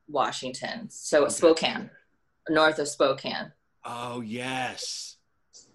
[0.09, 0.89] Washington.
[0.91, 1.91] So Spokane,
[2.49, 3.53] north of Spokane.
[3.85, 5.17] Oh yes,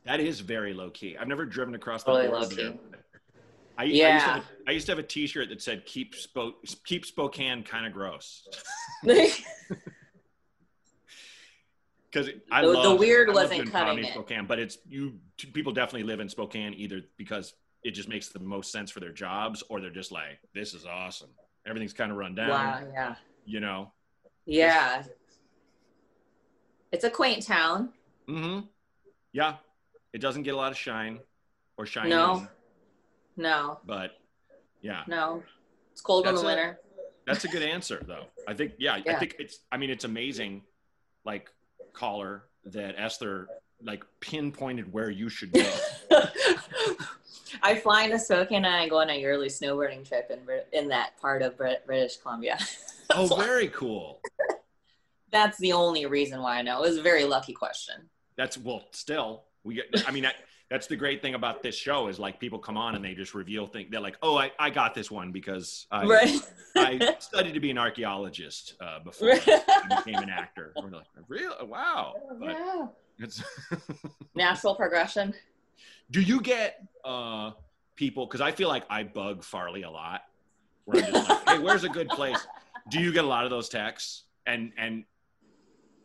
[0.06, 1.18] that is very low key.
[1.18, 2.42] I've never driven across the Really border.
[2.44, 2.56] low-key.
[2.56, 2.74] there.
[3.78, 6.16] I, I, used to have a, I used to have a T-shirt that said "Keep
[6.16, 6.54] Spo-
[6.86, 8.48] Keep Spokane kind of gross"
[9.04, 9.40] because
[12.52, 14.12] I The- the weird I wasn't cutting it.
[14.14, 15.20] Spokane, but it's you
[15.54, 19.12] people definitely live in Spokane either because it just makes the most sense for their
[19.14, 21.30] jobs, or they're just like, "This is awesome."
[21.66, 23.16] Everything's kind of run down, wow, yeah.
[23.46, 23.92] you know.
[24.52, 25.04] Yeah.
[26.92, 27.90] It's a quaint town.
[28.28, 28.66] Mm-hmm.
[29.34, 29.56] Yeah,
[30.14, 31.20] it doesn't get a lot of shine
[31.78, 32.10] or shine.
[32.10, 32.48] No.
[33.38, 34.12] No, but
[34.82, 35.42] yeah, no.
[35.94, 36.80] It's cold in the a- winter.
[37.26, 38.26] that's a good answer though.
[38.46, 39.60] I think yeah, yeah, I think it's.
[39.72, 40.64] I mean, it's amazing,
[41.24, 41.50] like
[41.94, 43.48] caller that Esther
[43.82, 45.74] like pinpointed where you should go.
[47.64, 50.40] I fly into Spokane and I go on a yearly snowboarding trip in
[50.78, 52.58] in that part of Brit- British Columbia.
[53.16, 54.22] oh, very cool.
[55.32, 56.84] That's the only reason why I know.
[56.84, 57.96] It was a very lucky question.
[58.36, 60.08] That's well, still we get.
[60.08, 60.36] I mean, that,
[60.72, 63.34] that's the great thing about this show is like people come on and they just
[63.34, 63.90] reveal things.
[63.92, 66.42] They're like, oh, I, I got this one because I, right.
[66.78, 70.72] I studied to be an archaeologist uh, before I became an actor.
[70.82, 71.66] We're like, really?
[71.66, 72.14] Wow.
[72.40, 72.88] But yeah.
[73.20, 73.44] it's
[74.36, 75.34] Natural progression.
[76.10, 77.52] Do you get uh,
[77.96, 78.26] people?
[78.26, 80.22] Because I feel like I bug Farley a lot.
[80.86, 82.48] Where I'm just like, hey, where's a good place?
[82.92, 84.24] Do you get a lot of those texts?
[84.46, 85.06] And and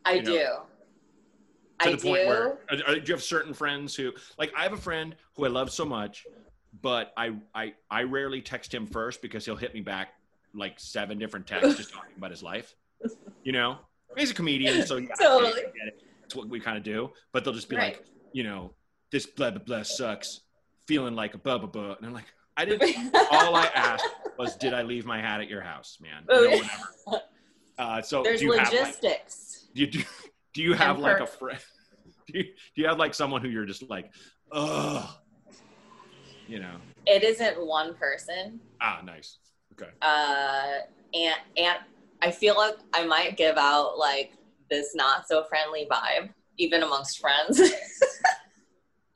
[0.05, 0.37] I know, do.
[0.39, 0.59] to
[1.81, 2.03] I the do.
[2.03, 5.15] point where are, are- do you have certain friends who like I have a friend
[5.35, 6.25] who I love so much,
[6.81, 10.13] but I I I rarely text him first because he'll hit me back
[10.55, 12.73] like seven different texts just talking about his life.
[13.43, 13.77] You know,
[14.17, 15.53] he's a comedian, so yeah, Totally.
[15.61, 16.03] get it.
[16.21, 17.11] That's what we kind of do.
[17.31, 17.93] But they'll just be Right.
[17.95, 18.73] like, you know,
[19.11, 20.41] this blah blah blah sucks,
[20.87, 23.15] feeling like a blah blah blah, and I'm like, I didn't.
[23.31, 24.05] all I asked
[24.37, 26.23] was, did I leave my hat at your house, man?
[26.29, 27.23] Know, whatever.
[27.77, 29.67] Uh, so There's do you have like, logistics.
[29.75, 30.03] do you do,
[30.53, 31.59] do you have And like a friend?
[32.29, 34.11] Do you, do you have like someone who you're just like,
[34.51, 35.07] ugh,
[36.45, 36.75] you know?
[37.05, 38.59] it isn't one person.
[38.81, 39.37] Ah, nice.
[39.73, 39.91] Okay.
[40.01, 40.79] Uh,
[41.13, 41.77] and and
[42.21, 44.33] I feel like I might give out like
[44.69, 47.61] this not so friendly vibe, even amongst friends.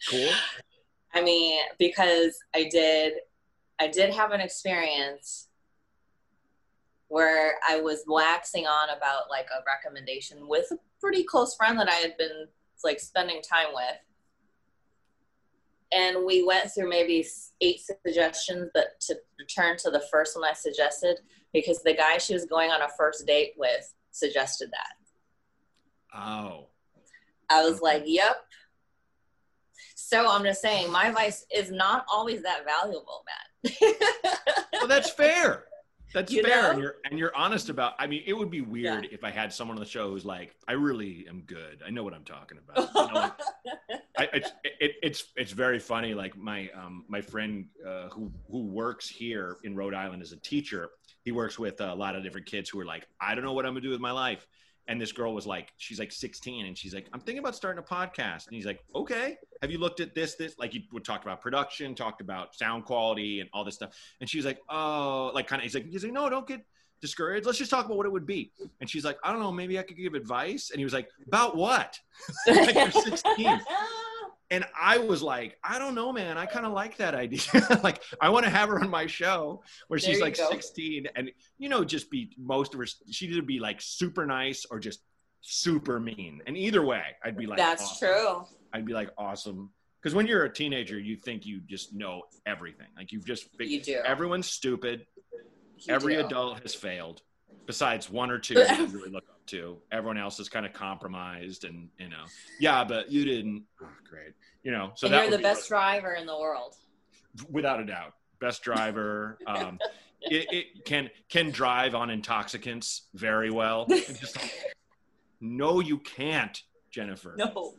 [0.09, 0.29] Cool.
[1.13, 3.13] I mean, because I did,
[3.81, 5.47] I did have an experience
[7.07, 11.89] where I was waxing on about like a recommendation with a pretty close friend that
[11.89, 12.45] I had been
[12.83, 13.97] like spending time with.
[15.91, 17.25] And we went through maybe
[17.59, 21.17] eight suggestions, but to return to the first one I suggested,
[21.51, 26.17] because the guy she was going on a first date with suggested that.
[26.17, 26.67] Oh,
[27.49, 27.81] I was Okay.
[27.81, 28.45] like, yep.
[29.95, 33.50] So I'm just saying, my advice is not always that valuable, Matt.
[33.63, 35.65] Well, that's fair.
[36.13, 36.69] That's You fair, know?
[36.71, 37.93] and you're and you're honest about.
[37.97, 39.09] I mean, it would be weird Yeah.
[39.13, 41.81] if I had someone on the show who's like, "I really am good.
[41.85, 43.33] I know what I'm talking about." You know, like,
[44.17, 46.13] I, it's it, it's it's very funny.
[46.13, 50.37] Like my um my friend uh, who who works here in Rhode Island as a
[50.37, 50.89] teacher,
[51.23, 53.65] he works with a lot of different kids who are like, I don't know what
[53.65, 54.45] I'm gonna do with my life.
[54.91, 57.79] And this girl was like, she's like 16, and she's like, I'm thinking about starting
[57.79, 58.47] a podcast.
[58.47, 60.35] And he's like, Okay, have you looked at this?
[60.35, 63.95] This like you would talk about production, talked about sound quality, and all this stuff.
[64.19, 65.63] And she's like, Oh, like kind of.
[65.63, 66.59] He's like, he's like, No, don't get
[66.99, 67.45] discouraged.
[67.45, 68.51] Let's just talk about what it would be.
[68.81, 70.71] And she's like, I don't know, maybe I could give advice.
[70.71, 71.97] And he was like, About what?
[72.47, 73.61] like you're 16
[74.51, 76.37] and I was like, I don't know, man.
[76.37, 77.39] I kind of like that idea.
[77.83, 80.49] like, I want to have her on my show where There she's like go.
[80.49, 84.65] 16 and, you know, just be most of her, she'd either be like super nice
[84.69, 85.01] or just
[85.39, 86.41] super mean.
[86.45, 88.07] And either way, I'd be like, That's awesome.
[88.09, 88.45] true.
[88.73, 89.69] I'd be like, awesome.
[90.01, 92.87] Because when you're a teenager, you think you just know everything.
[92.97, 94.01] Like, you've just, You do.
[94.05, 95.05] everyone's stupid.
[95.77, 96.25] You Every do.
[96.25, 97.21] adult has failed,
[97.65, 99.77] besides one or two that you really look up to.
[99.91, 102.25] Everyone else is kind of compromised, and you know,
[102.59, 103.63] yeah, but you didn't.
[103.81, 104.33] Oh, great,
[104.63, 104.91] you know.
[104.95, 106.75] So and that you're the be best driver in the world.
[107.49, 109.37] without a doubt, best driver.
[109.47, 109.79] Um,
[110.21, 113.85] it, it can can drive on intoxicants very well.
[113.89, 114.37] Just
[115.39, 116.61] no, you can't,
[116.91, 117.35] Jennifer.
[117.37, 117.73] No.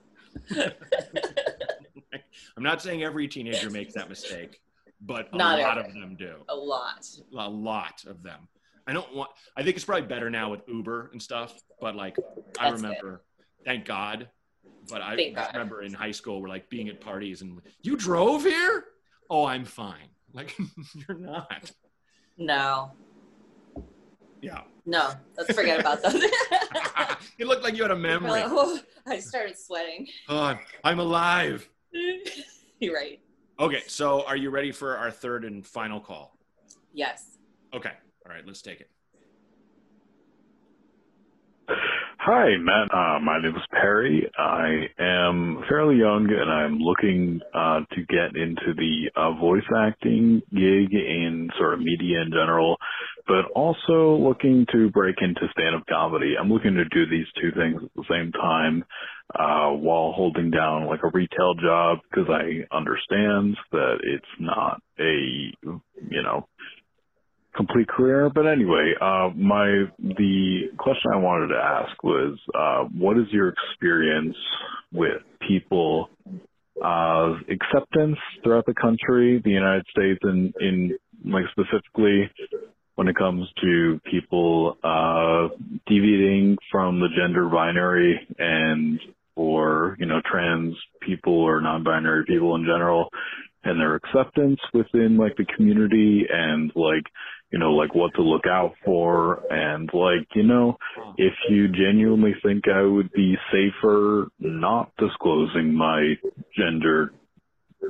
[2.56, 4.60] I'm not saying every teenager makes that mistake,
[5.00, 5.90] but a Not lot every.
[5.90, 6.36] of them do.
[6.48, 7.06] A lot.
[7.36, 8.48] a lot of them.
[8.86, 9.30] I don't want.
[9.56, 11.60] I think it's probably better now with Uber and stuff.
[11.80, 12.16] But like,
[12.58, 13.22] I That's remember,
[13.64, 14.28] thank God.
[14.88, 15.58] But I Thank just God.
[15.58, 18.84] remember in high school, we're like being at parties and you drove here.
[19.30, 20.08] Oh, I'm fine.
[20.34, 20.56] Like
[21.06, 21.70] you're not.
[22.38, 22.92] No.
[24.40, 24.62] Yeah.
[24.86, 25.12] No.
[25.36, 27.18] Let's forget about that.
[27.38, 28.40] it looked like you had a memory.
[28.46, 30.08] Oh, I started sweating.
[30.30, 31.68] Oh, I'm- I'm alive.
[32.80, 33.20] You're right.
[33.60, 36.34] Okay, so are you ready for our third and final call?
[36.94, 37.36] Yes.
[37.74, 37.92] Okay.
[38.24, 38.88] All right, let's take it.
[42.24, 42.94] Hi, Matt.
[42.94, 44.30] Uh, my name is Perry.
[44.38, 50.40] I am fairly young and I'm looking uh, to get into the uh, voice acting
[50.52, 52.76] gig in sort of media in general,
[53.26, 56.34] but also looking to break into stand up comedy.
[56.38, 58.84] I'm looking to do these two things at the same time
[59.34, 65.52] uh, while holding down like a retail job because I understand that it's not a,
[66.08, 66.46] you know,
[67.56, 68.30] complete career.
[68.34, 73.48] But anyway, uh, my the question I wanted to ask was, uh, what is your
[73.52, 74.36] experience
[74.92, 76.10] with people
[76.82, 82.30] uh, acceptance throughout the country, the United States, and in like specifically
[82.94, 85.48] when it comes to people uh,
[85.86, 89.00] deviating from the gender binary and
[89.34, 93.08] or you know trans people or non-binary people in general
[93.64, 97.04] and their acceptance within like the community and like
[97.52, 100.78] you know, like what to look out for and like, you know,
[101.18, 106.14] if you genuinely think I would be safer not disclosing my
[106.56, 107.12] gender,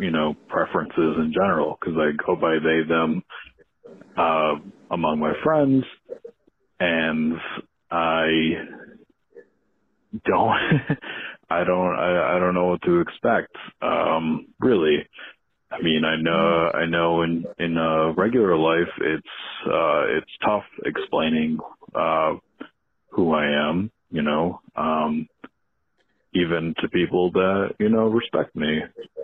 [0.00, 3.22] you know, preferences in general, because I go by they, them,
[4.16, 4.54] uh,
[4.90, 5.84] among my friends
[6.80, 7.34] and
[7.88, 8.26] I
[10.26, 10.58] don't,
[11.50, 15.06] I don't, I, I don't know what to expect, um, really.
[15.72, 19.26] I mean, I know, I know in, in, uh, regular life, it's,
[19.66, 21.58] uh, it's tough explaining,
[21.94, 22.34] uh,
[23.10, 25.28] who I am, you know, um,
[26.34, 28.80] even to people that, you know, respect me.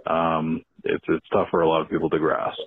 [0.06, 2.60] Um, it's, it's tough for a lot of people to grasp.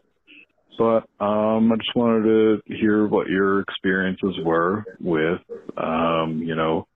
[0.78, 5.42] But, um, I just wanted to hear what your experiences were with,
[5.78, 6.88] um, you know,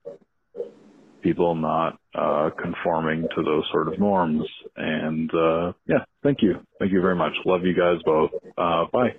[1.26, 4.44] people not uh, conforming to those sort of norms.
[4.78, 6.60] And uh, yeah, thank you.
[6.80, 7.34] Thank you very much.
[7.46, 8.30] Love you guys both.
[8.56, 9.16] Uh, bye.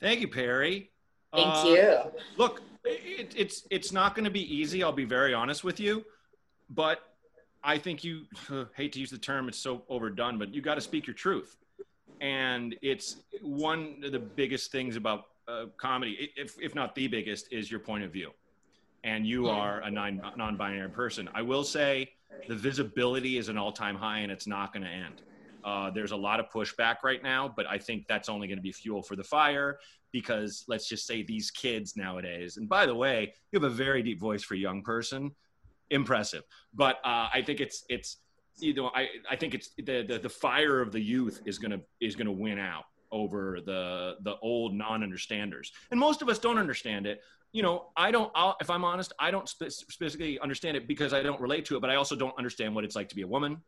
[0.00, 0.90] Thank you, Perry.
[1.34, 1.98] Thank Uh, you.
[2.36, 4.84] Look, it, it's it's not going to be easy.
[4.84, 6.04] I'll be very honest with you,
[6.70, 7.00] but
[7.64, 8.26] I think you
[8.76, 10.38] hate to use the term; it's so overdone.
[10.38, 11.56] But you got to speak your truth,
[12.20, 17.52] and it's one of the biggest things about uh, comedy, if if not the biggest,
[17.52, 18.30] is your point of view.
[19.06, 21.30] And you are a non non-binary person.
[21.32, 22.10] I will say
[22.48, 25.22] the visibility is an all-time high, and it's not going to end.
[25.64, 28.62] Uh, there's a lot of pushback right now, but I think that's only going to
[28.62, 29.78] be fuel for the fire
[30.12, 32.56] because let's just say these kids nowadays.
[32.56, 35.30] And by the way, you have a very deep voice for a young person,
[35.90, 36.42] impressive.
[36.74, 38.18] But uh, I think it's it's
[38.58, 41.80] you know I I think it's the, the the fire of the youth is gonna
[42.00, 42.84] is gonna win out
[43.16, 45.72] over the the old non-understanders.
[45.90, 47.22] And most of us don't understand it.
[47.52, 48.30] You know, I don't.
[48.34, 51.76] I'll, if I'm honest, I don't spe- specifically understand it because I don't relate to
[51.76, 51.80] it.
[51.80, 53.62] But I also don't understand what it's like to be a woman.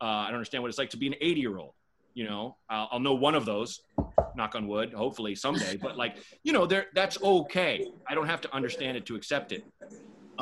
[0.00, 1.74] Uh, I don't understand what it's like to be an 80 year old.
[2.14, 3.80] You know, I'll, I'll know one of those,
[4.36, 5.76] knock on wood, hopefully someday.
[5.76, 7.86] But like, you know, there that's okay.
[8.06, 9.64] I don't have to understand it to accept it.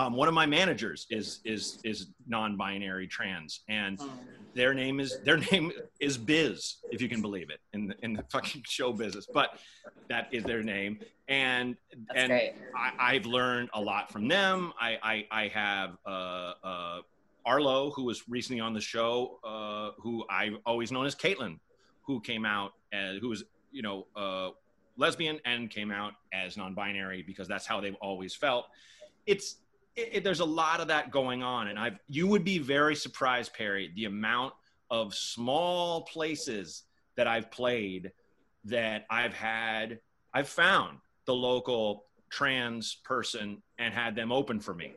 [0.01, 4.15] Um, one of my managers is is is non-binary trans, and Hmm.
[4.55, 8.15] their name is their name is Biz, if you can believe it, in the in
[8.15, 9.29] the fucking show business.
[9.33, 9.51] But
[10.09, 11.77] that is their name, and
[12.09, 12.53] That's and great.
[12.75, 14.73] I, I've learned a lot from them.
[14.81, 17.01] I I, I have uh, uh,
[17.45, 21.59] Arlo, who was recently on the show, uh, who I've always known as Caitlin,
[22.07, 24.49] who came out as who was you know uh,
[24.97, 28.65] lesbian and came out as non-binary because that's how they've always felt.
[29.27, 29.57] It's
[29.97, 32.95] it, it- there's a lot of that going on, and I've you would be very
[32.97, 34.55] surprised, Perry, the amount
[34.91, 36.83] of small places
[37.17, 38.13] that I've played
[38.65, 40.01] that I've had
[40.35, 44.95] I've found the local trans person and had them open for me.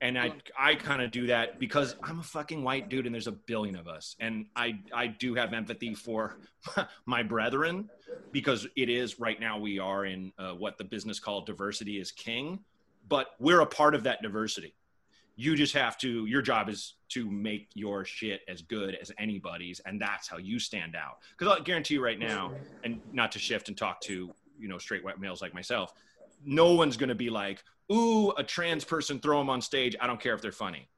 [0.00, 3.26] And I I kind of do that because I'm a fucking white dude and there's
[3.26, 4.14] a billion of us.
[4.20, 6.36] And I I do have empathy for
[7.06, 7.88] my brethren
[8.32, 12.12] because it is right now we are in uh, what the business called diversity is
[12.12, 12.60] king,
[13.08, 14.74] but we're a part of that diversity.
[15.36, 19.80] You just have to your job is to make your shit as good as anybody's
[19.80, 21.18] and that's how you stand out.
[21.36, 22.52] Cuz I'll guarantee you right now
[22.84, 25.92] and not to shift and talk to, you know, straight white males like myself,
[26.44, 29.94] no one's going to be like, ooh, a trans person, throw them on stage.
[30.00, 30.88] I don't care if they're funny.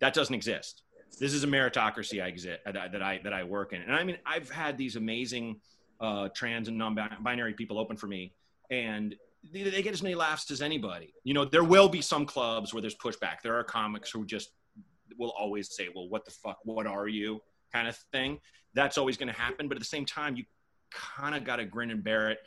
[0.00, 0.82] That doesn't exist.
[1.20, 3.82] This is a meritocracy I exist, that, I- that I that I work in.
[3.82, 5.60] And I mean, I've had these amazing
[6.00, 8.32] uh, trans and non-binary people open for me,
[8.70, 9.14] and
[9.50, 11.12] they, they get as many laughs as anybody.
[11.24, 13.42] You know, there will be some clubs where there's pushback.
[13.42, 14.50] There are comics who just
[15.18, 16.58] will always say, "Well, what the fuck?
[16.64, 17.40] What are you?"
[17.72, 18.38] kind of thing.
[18.74, 19.68] That's always going to happen.
[19.68, 20.44] But at the same time, you
[20.92, 22.38] kind of got to grin and bear it,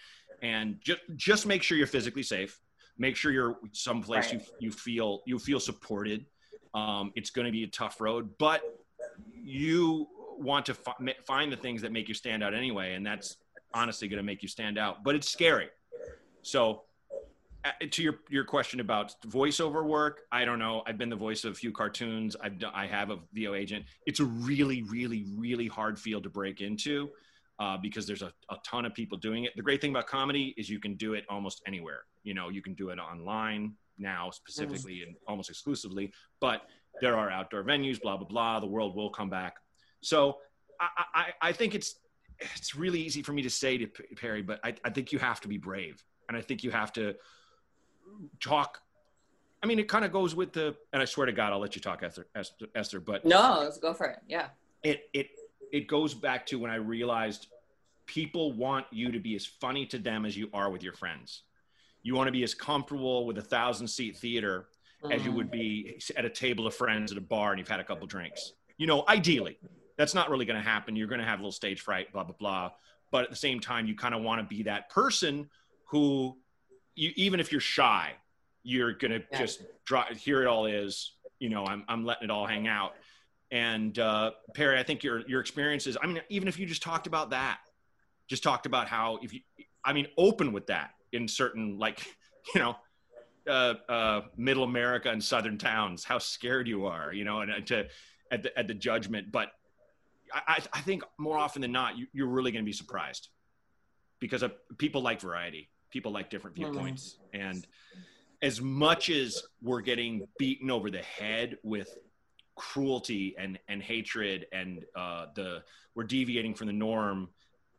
[0.41, 2.59] and just just make sure you're physically safe.
[2.97, 6.25] Make sure you're someplace you you feel you feel supported.
[6.73, 8.61] Um, it's going to be a tough road, but
[9.33, 13.37] you want to fi- find the things that make you stand out anyway, and that's
[13.73, 15.03] honestly going to make you stand out.
[15.03, 15.69] But it's scary.
[16.41, 16.83] So,
[17.91, 20.83] to your your question about voiceover work, I don't know.
[20.85, 22.35] I've been the voice of a few cartoons.
[22.41, 23.85] I've done, I have a VO agent.
[24.05, 27.09] It's a really, really, really hard field to break into
[27.59, 29.53] uh, because there's a, a ton of people doing it.
[29.55, 32.01] The great thing about comedy is you can do it almost anywhere.
[32.23, 36.11] You know, you can do it online now, specifically and almost exclusively.
[36.41, 36.63] But
[37.01, 38.59] there are outdoor venues, blah blah blah.
[38.59, 39.55] The world will come back.
[40.01, 40.37] So
[40.79, 41.95] I, I, I think it's
[42.39, 45.19] it's really easy for me to say to P- Perry, but I, I think you
[45.19, 47.15] have to be brave, and I think you have to
[48.41, 48.81] talk.
[49.63, 51.75] I mean, it kind of goes with the, and I swear to God, I'll let
[51.75, 52.27] you talk, Esther.
[52.35, 54.19] Esther, Esther but No, let's go for it.
[54.27, 54.47] Yeah.
[54.83, 55.29] it it
[55.71, 57.47] it goes back to when I realized
[58.05, 61.41] people want you to be as funny to them as you are with your friends.
[62.03, 64.67] You want to be as comfortable with a thousand seat theater
[65.11, 67.79] as you would be at a table of friends at a bar and you've had
[67.79, 68.53] a couple drinks.
[68.77, 69.57] You know, ideally,
[69.97, 70.95] that's not really going to happen.
[70.95, 72.71] You're going to have a little stage fright, blah blah blah.
[73.11, 75.49] But at the same time, you kind of want to be that person
[75.85, 76.37] who,
[76.95, 78.13] you even if you're shy,
[78.63, 79.37] you're going to Yeah.
[79.39, 80.05] just draw.
[80.13, 81.13] Here it all is.
[81.39, 82.93] You know, I'm I'm letting it all hang out.
[83.51, 85.97] And uh, Perry, I think your your experiences.
[86.01, 87.59] I mean, even if you just talked about that,
[88.27, 89.41] just talked about how if you,
[89.83, 92.05] I mean, open with that in certain like,
[92.55, 92.75] you know,
[93.47, 97.59] uh, uh, middle America and southern towns, how scared you are, you know, and uh,
[97.61, 97.85] to
[98.31, 99.31] at the at the judgment.
[99.31, 99.51] But
[100.33, 103.29] I, I- think more often than not, you, you're really going to be surprised
[104.19, 107.65] because of, people like variety, people like different viewpoints, and
[108.41, 111.97] as much as we're getting beaten over the head with
[112.57, 115.63] cruelty and and hatred and uh, the
[115.95, 117.29] we're deviating from the norm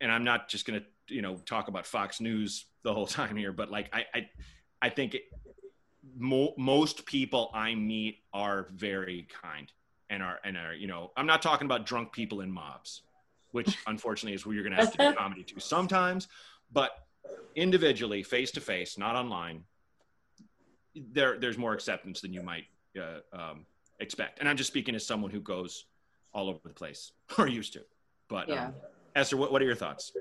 [0.00, 3.36] and i'm not just going to you know talk about fox news the whole time
[3.36, 4.28] here but like i i,
[4.80, 5.22] I think it,
[6.16, 9.70] mo- most people i meet are very kind
[10.08, 13.02] and are and are you know i'm not talking about drunk people in mobs
[13.52, 16.28] which unfortunately is where you're going to have to do comedy to sometimes
[16.72, 17.05] but
[17.54, 19.62] individually face to face not online
[21.12, 22.64] there there's more acceptance than you might
[22.98, 23.66] uh, um,
[24.00, 24.40] expect.
[24.40, 25.86] And I'm just speaking as someone who goes
[26.32, 27.82] all over the place or used to.
[28.28, 28.66] But Yeah.
[28.66, 28.74] um,
[29.14, 30.12] Esther, what, what are your thoughts?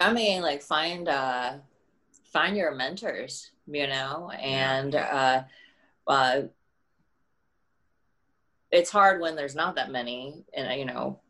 [0.00, 1.54] I mean, like find uh
[2.32, 5.42] find your mentors, you know, and uh
[6.06, 6.42] uh
[8.70, 11.20] it's hard when there's not that many and you know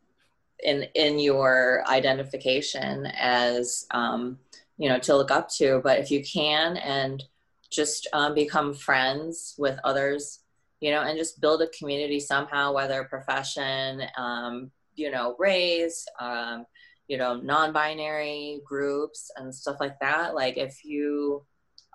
[0.63, 4.37] in in your identification as um
[4.77, 7.23] you know to look up to but if you can and
[7.69, 10.41] just um, become friends with others
[10.79, 16.65] you know and just build a community somehow whether profession um you know race um
[17.07, 21.43] you know non-binary groups and stuff like that like if you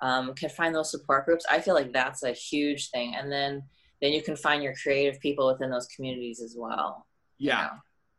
[0.03, 3.63] um, can find those support groups i feel like that's a huge thing and then
[4.01, 7.07] then you can find your creative people within those communities as well
[7.39, 7.63] you Yeah.
[7.63, 7.71] know?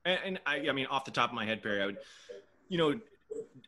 [0.06, 1.98] And, and I, I mean, off the top of my head, Perry, I would,
[2.68, 3.00] you know,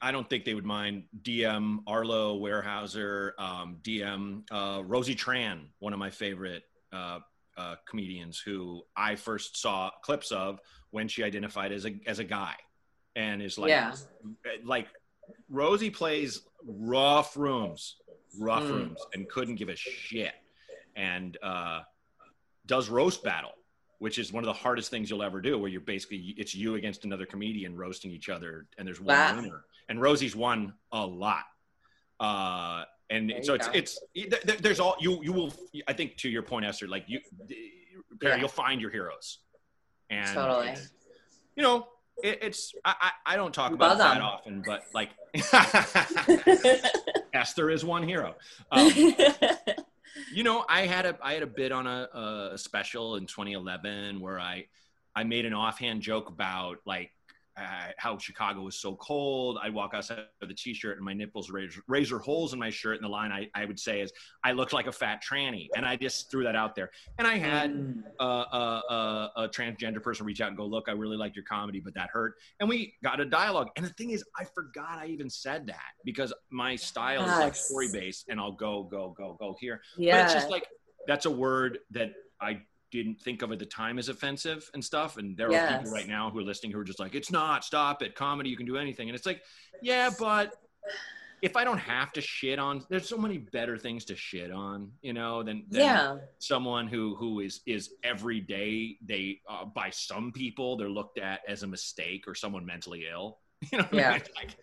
[0.02, 5.94] I don't think they would mind DM Arlo Warehouser, um, DM uh, Rosie Tran, one
[5.94, 7.20] of my favorite uh,
[7.58, 10.60] uh, comedians who I first saw clips of
[10.92, 12.56] when she identified as a as a guy,
[13.16, 13.94] and is like Yeah.
[14.64, 14.88] like
[15.50, 17.98] Rosie plays rough rooms,
[18.38, 18.72] rough Mm.
[18.74, 20.34] rooms, and couldn't give a shit,
[20.96, 21.82] and uh,
[22.66, 23.54] does roast battle,
[24.00, 26.76] which is one of the hardest things you'll ever do, where you're basically it's you
[26.76, 29.36] against another comedian roasting each other, and there's one Wow.
[29.38, 31.44] winner, and Rosie's won a lot.
[32.20, 33.74] Uh, and There so it's go.
[33.74, 35.54] it's there- there- there's all you you will
[35.88, 37.20] I think to your point Esther like you
[38.20, 38.40] Perry Yeah.
[38.40, 39.40] you'll find your heroes
[40.10, 40.74] and Totally.
[41.56, 41.88] you know
[42.24, 45.10] it, it's I, I I don't talk about that often but like
[47.34, 48.36] Esther is one hero
[48.72, 48.90] um,
[50.34, 54.20] you know I had a I had a bid on a, a special in 2011
[54.20, 54.66] where I
[55.16, 57.12] I made an offhand joke about like
[57.58, 59.58] uh, how Chicago was so cold.
[59.62, 62.98] I'd walk outside with a t-shirt and my nipples razor, razor holes in my shirt.
[62.98, 64.12] And the line I, I would say is,
[64.44, 65.68] I looked like a fat tranny.
[65.76, 66.92] And I just threw that out there.
[67.18, 71.18] And I had uh, uh, a transgender person reach out and go, look, I really
[71.18, 72.36] liked your comedy, but that hurt.
[72.60, 73.70] And we got a dialogue.
[73.78, 77.56] And the thing is, I forgot I even said that because my style is like
[77.56, 79.82] story based and I'll go, go, go, go here.
[79.98, 80.18] yeah.
[80.18, 80.68] But it's just like
[81.08, 82.62] that's a word that I
[82.92, 85.18] didn't think of at the time as offensive and stuff.
[85.18, 87.64] And there are people right now who are listening who are just like, it's not,
[87.64, 88.16] stop it.
[88.16, 89.10] Comedy, you can do anything.
[89.10, 89.42] And it's like,
[89.82, 90.54] yeah, but
[91.42, 94.92] if I don't have to shit on, there's so many better things to shit on,
[95.02, 96.18] you know, than, than yeah.
[96.40, 101.42] someone who who is is every day they uh, by some people they're looked at
[101.48, 103.40] as a mistake or someone mentally ill.
[103.72, 104.12] You know, what I Yeah.
[104.12, 104.22] mean?
[104.36, 104.56] Like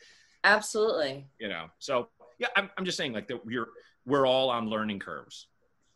[0.44, 1.26] Absolutely.
[1.38, 1.66] you know.
[1.78, 2.08] So
[2.38, 3.68] yeah, I'm I'm just saying like that we're
[4.06, 5.46] we're all on learning curves,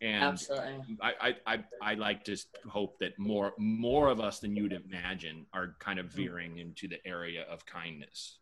[0.01, 0.99] and Absolutely.
[1.01, 2.37] I, I, I, I like to
[2.69, 7.05] hope that more more of us than you'd imagine are kind of veering into the
[7.07, 8.39] area of kindness,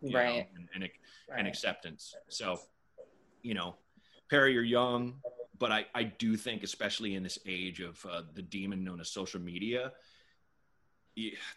[0.00, 0.48] you know, Right.
[0.54, 0.92] and, and, ac-
[1.36, 2.14] and acceptance.
[2.28, 2.60] So,
[3.42, 3.76] you know,
[4.28, 5.20] Perry, you're young,
[5.58, 9.10] but I, I do think, especially in this age of uh, the demon known as
[9.10, 9.92] social media,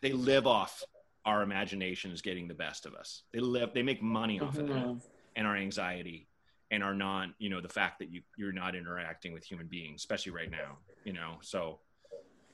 [0.01, 0.84] they live off
[1.25, 3.23] our imaginations getting the best of us.
[3.31, 4.95] They live, they make money off of that
[5.36, 6.27] and our anxiety
[6.72, 10.01] and are not you know the fact that you you're not interacting with human beings
[10.01, 11.80] especially right now you know so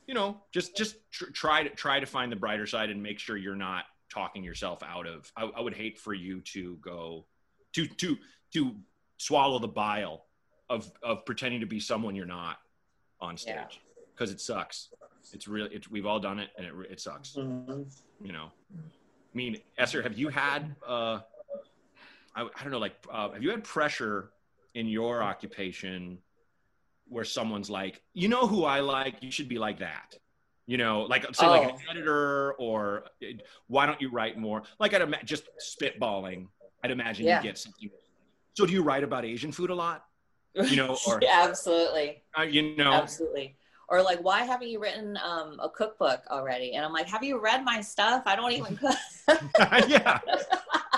[0.07, 3.19] you know just just tr- try to try to find the brighter side and make
[3.19, 7.25] sure you're not talking yourself out of I, I would hate for you to go
[7.73, 8.17] to to
[8.53, 8.75] to
[9.17, 10.25] swallow the bile
[10.69, 12.57] of of pretending to be someone you're not
[13.21, 13.65] on stage Yeah.
[14.13, 14.89] because it sucks
[15.33, 17.85] it's really it's we've all done it and it, it sucks Mhm.
[18.21, 21.19] you know i mean esther have you had uh
[22.35, 24.31] i, I don't know like uh, have you had pressure
[24.75, 26.19] in your occupation
[27.07, 30.15] where someone's like you know who i like you should be like that
[30.67, 31.91] you know like say like an Oh.
[31.91, 33.25] editor or uh,
[33.67, 36.47] why don't you write more like i'd ima- just spitballing
[36.83, 37.37] i'd imagine Yeah.
[37.37, 37.89] you get something
[38.53, 40.05] so do you write about asian food a lot
[40.55, 42.23] You know, or- Yeah, absolutely.
[42.37, 43.55] uh, you know Absolutely.
[43.87, 46.73] Or like, why haven't you written um, a cookbook already?
[46.73, 48.21] And I'm like, have you read my stuff?
[48.27, 48.97] I don't even cook.
[49.87, 50.19] yeah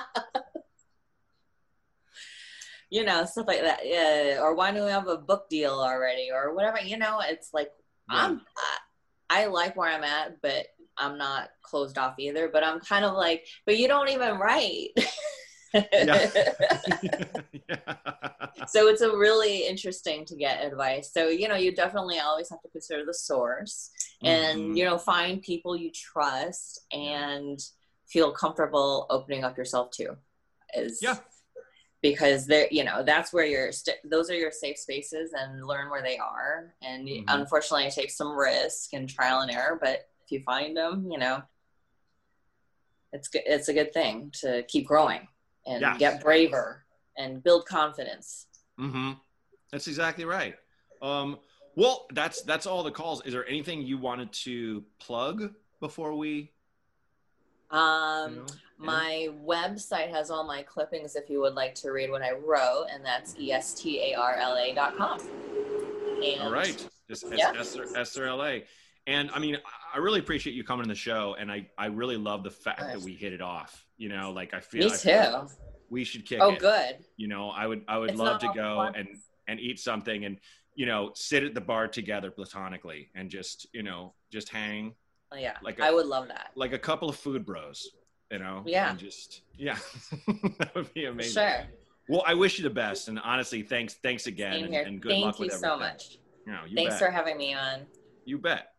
[2.91, 3.79] you know, stuff like that.
[3.85, 4.37] Yeah.
[4.41, 6.29] Or why do we have a book deal already?
[6.31, 6.79] Or whatever.
[6.79, 7.71] You know, it's like
[8.09, 8.41] I'm.
[9.29, 10.67] I, I like where I'm at, but
[10.97, 12.49] I'm not closed off either.
[12.49, 14.89] But I'm kind of like, but you don't even write.
[15.73, 16.29] Yeah.
[17.69, 17.93] yeah.
[18.67, 22.61] so it's a really interesting to get advice so you know you definitely always have
[22.61, 23.89] to consider the source
[24.21, 24.77] and Mhm.
[24.77, 27.57] you know find people you trust and
[28.05, 30.17] feel comfortable opening up yourself to
[30.75, 31.15] is Yeah.
[32.01, 35.89] Because they're you know that's where your st- those are your safe spaces and learn
[35.89, 37.23] where they are and Mhm.
[37.27, 41.17] unfortunately it takes some risk and trial and error but if you find them you
[41.17, 41.41] know
[43.13, 45.27] it's good it's a good thing to keep growing
[45.65, 45.99] and Yes.
[45.99, 46.85] get braver
[47.17, 48.47] and build confidence
[48.79, 49.11] Mm-hmm.
[49.71, 50.55] That's exactly right.
[51.03, 51.37] Um,
[51.75, 53.21] well, that's that's all the calls.
[53.25, 56.51] Is there anything you wanted to plug before we?
[57.69, 58.45] Um, you know,
[58.81, 62.87] my website has all my clippings if you would like to read what I wrote,
[62.91, 65.19] and that's E estarla.com.
[66.23, 68.59] And All right, just Yeah.
[69.07, 69.57] And I mean,
[69.93, 72.81] I really appreciate you coming to the show, and I, I really love the fact
[72.81, 73.85] that we hit it off.
[73.97, 75.31] You know, like I feel Me I feel too.
[75.31, 75.49] like
[75.89, 76.59] we should kick Oh, it.
[76.59, 76.97] good.
[77.17, 78.95] You know, I would I would It's love to go fun.
[78.95, 79.07] and
[79.47, 80.37] and eat something and
[80.75, 84.93] you know sit at the bar together platonically and just you know just hang
[85.35, 86.51] yeah, Like a- I would love that.
[86.55, 87.89] like a couple of food bros.
[88.31, 88.91] You know, Yeah.
[88.91, 89.77] and just yeah,
[90.59, 91.33] that would be amazing.
[91.33, 91.63] Sure.
[92.09, 95.25] Well, I wish you the best, and honestly, thanks, thanks again, and, and good Thank
[95.25, 96.17] luck you with so much.
[96.45, 96.99] You know, you Thanks bet.
[96.99, 97.81] for having me on.
[98.25, 98.69] You bet.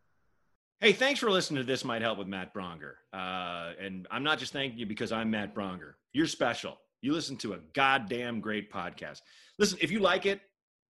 [0.81, 2.95] Hey, thanks for listening to This Might Help with Matt Braunger.
[3.13, 5.95] Uh, and I'm not just thanking you because I'm Matt Braunger.
[6.13, 6.77] You're special.
[7.03, 9.21] You listen to a goddamn great podcast.
[9.59, 10.41] Listen, if you like it,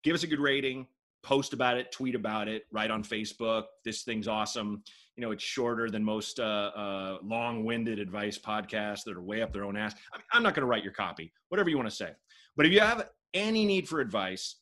[0.02, 0.86] give us a good rating,
[1.22, 3.64] post about it, tweet about it, write on Facebook.
[3.84, 4.82] This thing's awesome.
[5.16, 9.52] You know, it's shorter than most uh, uh, long-winded advice podcasts that are way up
[9.52, 9.94] their own ass.
[10.12, 12.10] I mean, I'm not going to write your copy, whatever you want to say.
[12.56, 14.56] But if you have any need for advice,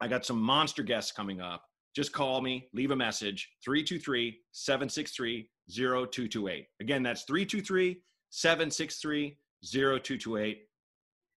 [0.00, 1.62] I got some monster guests coming up.
[1.94, 6.66] Just call me, leave a message 323 763 0228.
[6.80, 10.58] Again, that's 323 763 0228.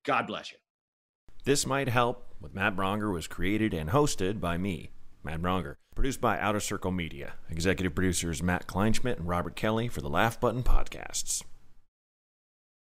[0.06, 0.58] God bless you.
[1.46, 4.92] This Might Help with Matt Braunger was created and hosted by me,
[5.30, 5.76] Matt Braunger.
[5.94, 7.34] Produced by Outer Circle Media.
[7.52, 11.44] Executive producers Matt Kleinschmidt and Robert Kelly for the Laugh Button Podcasts.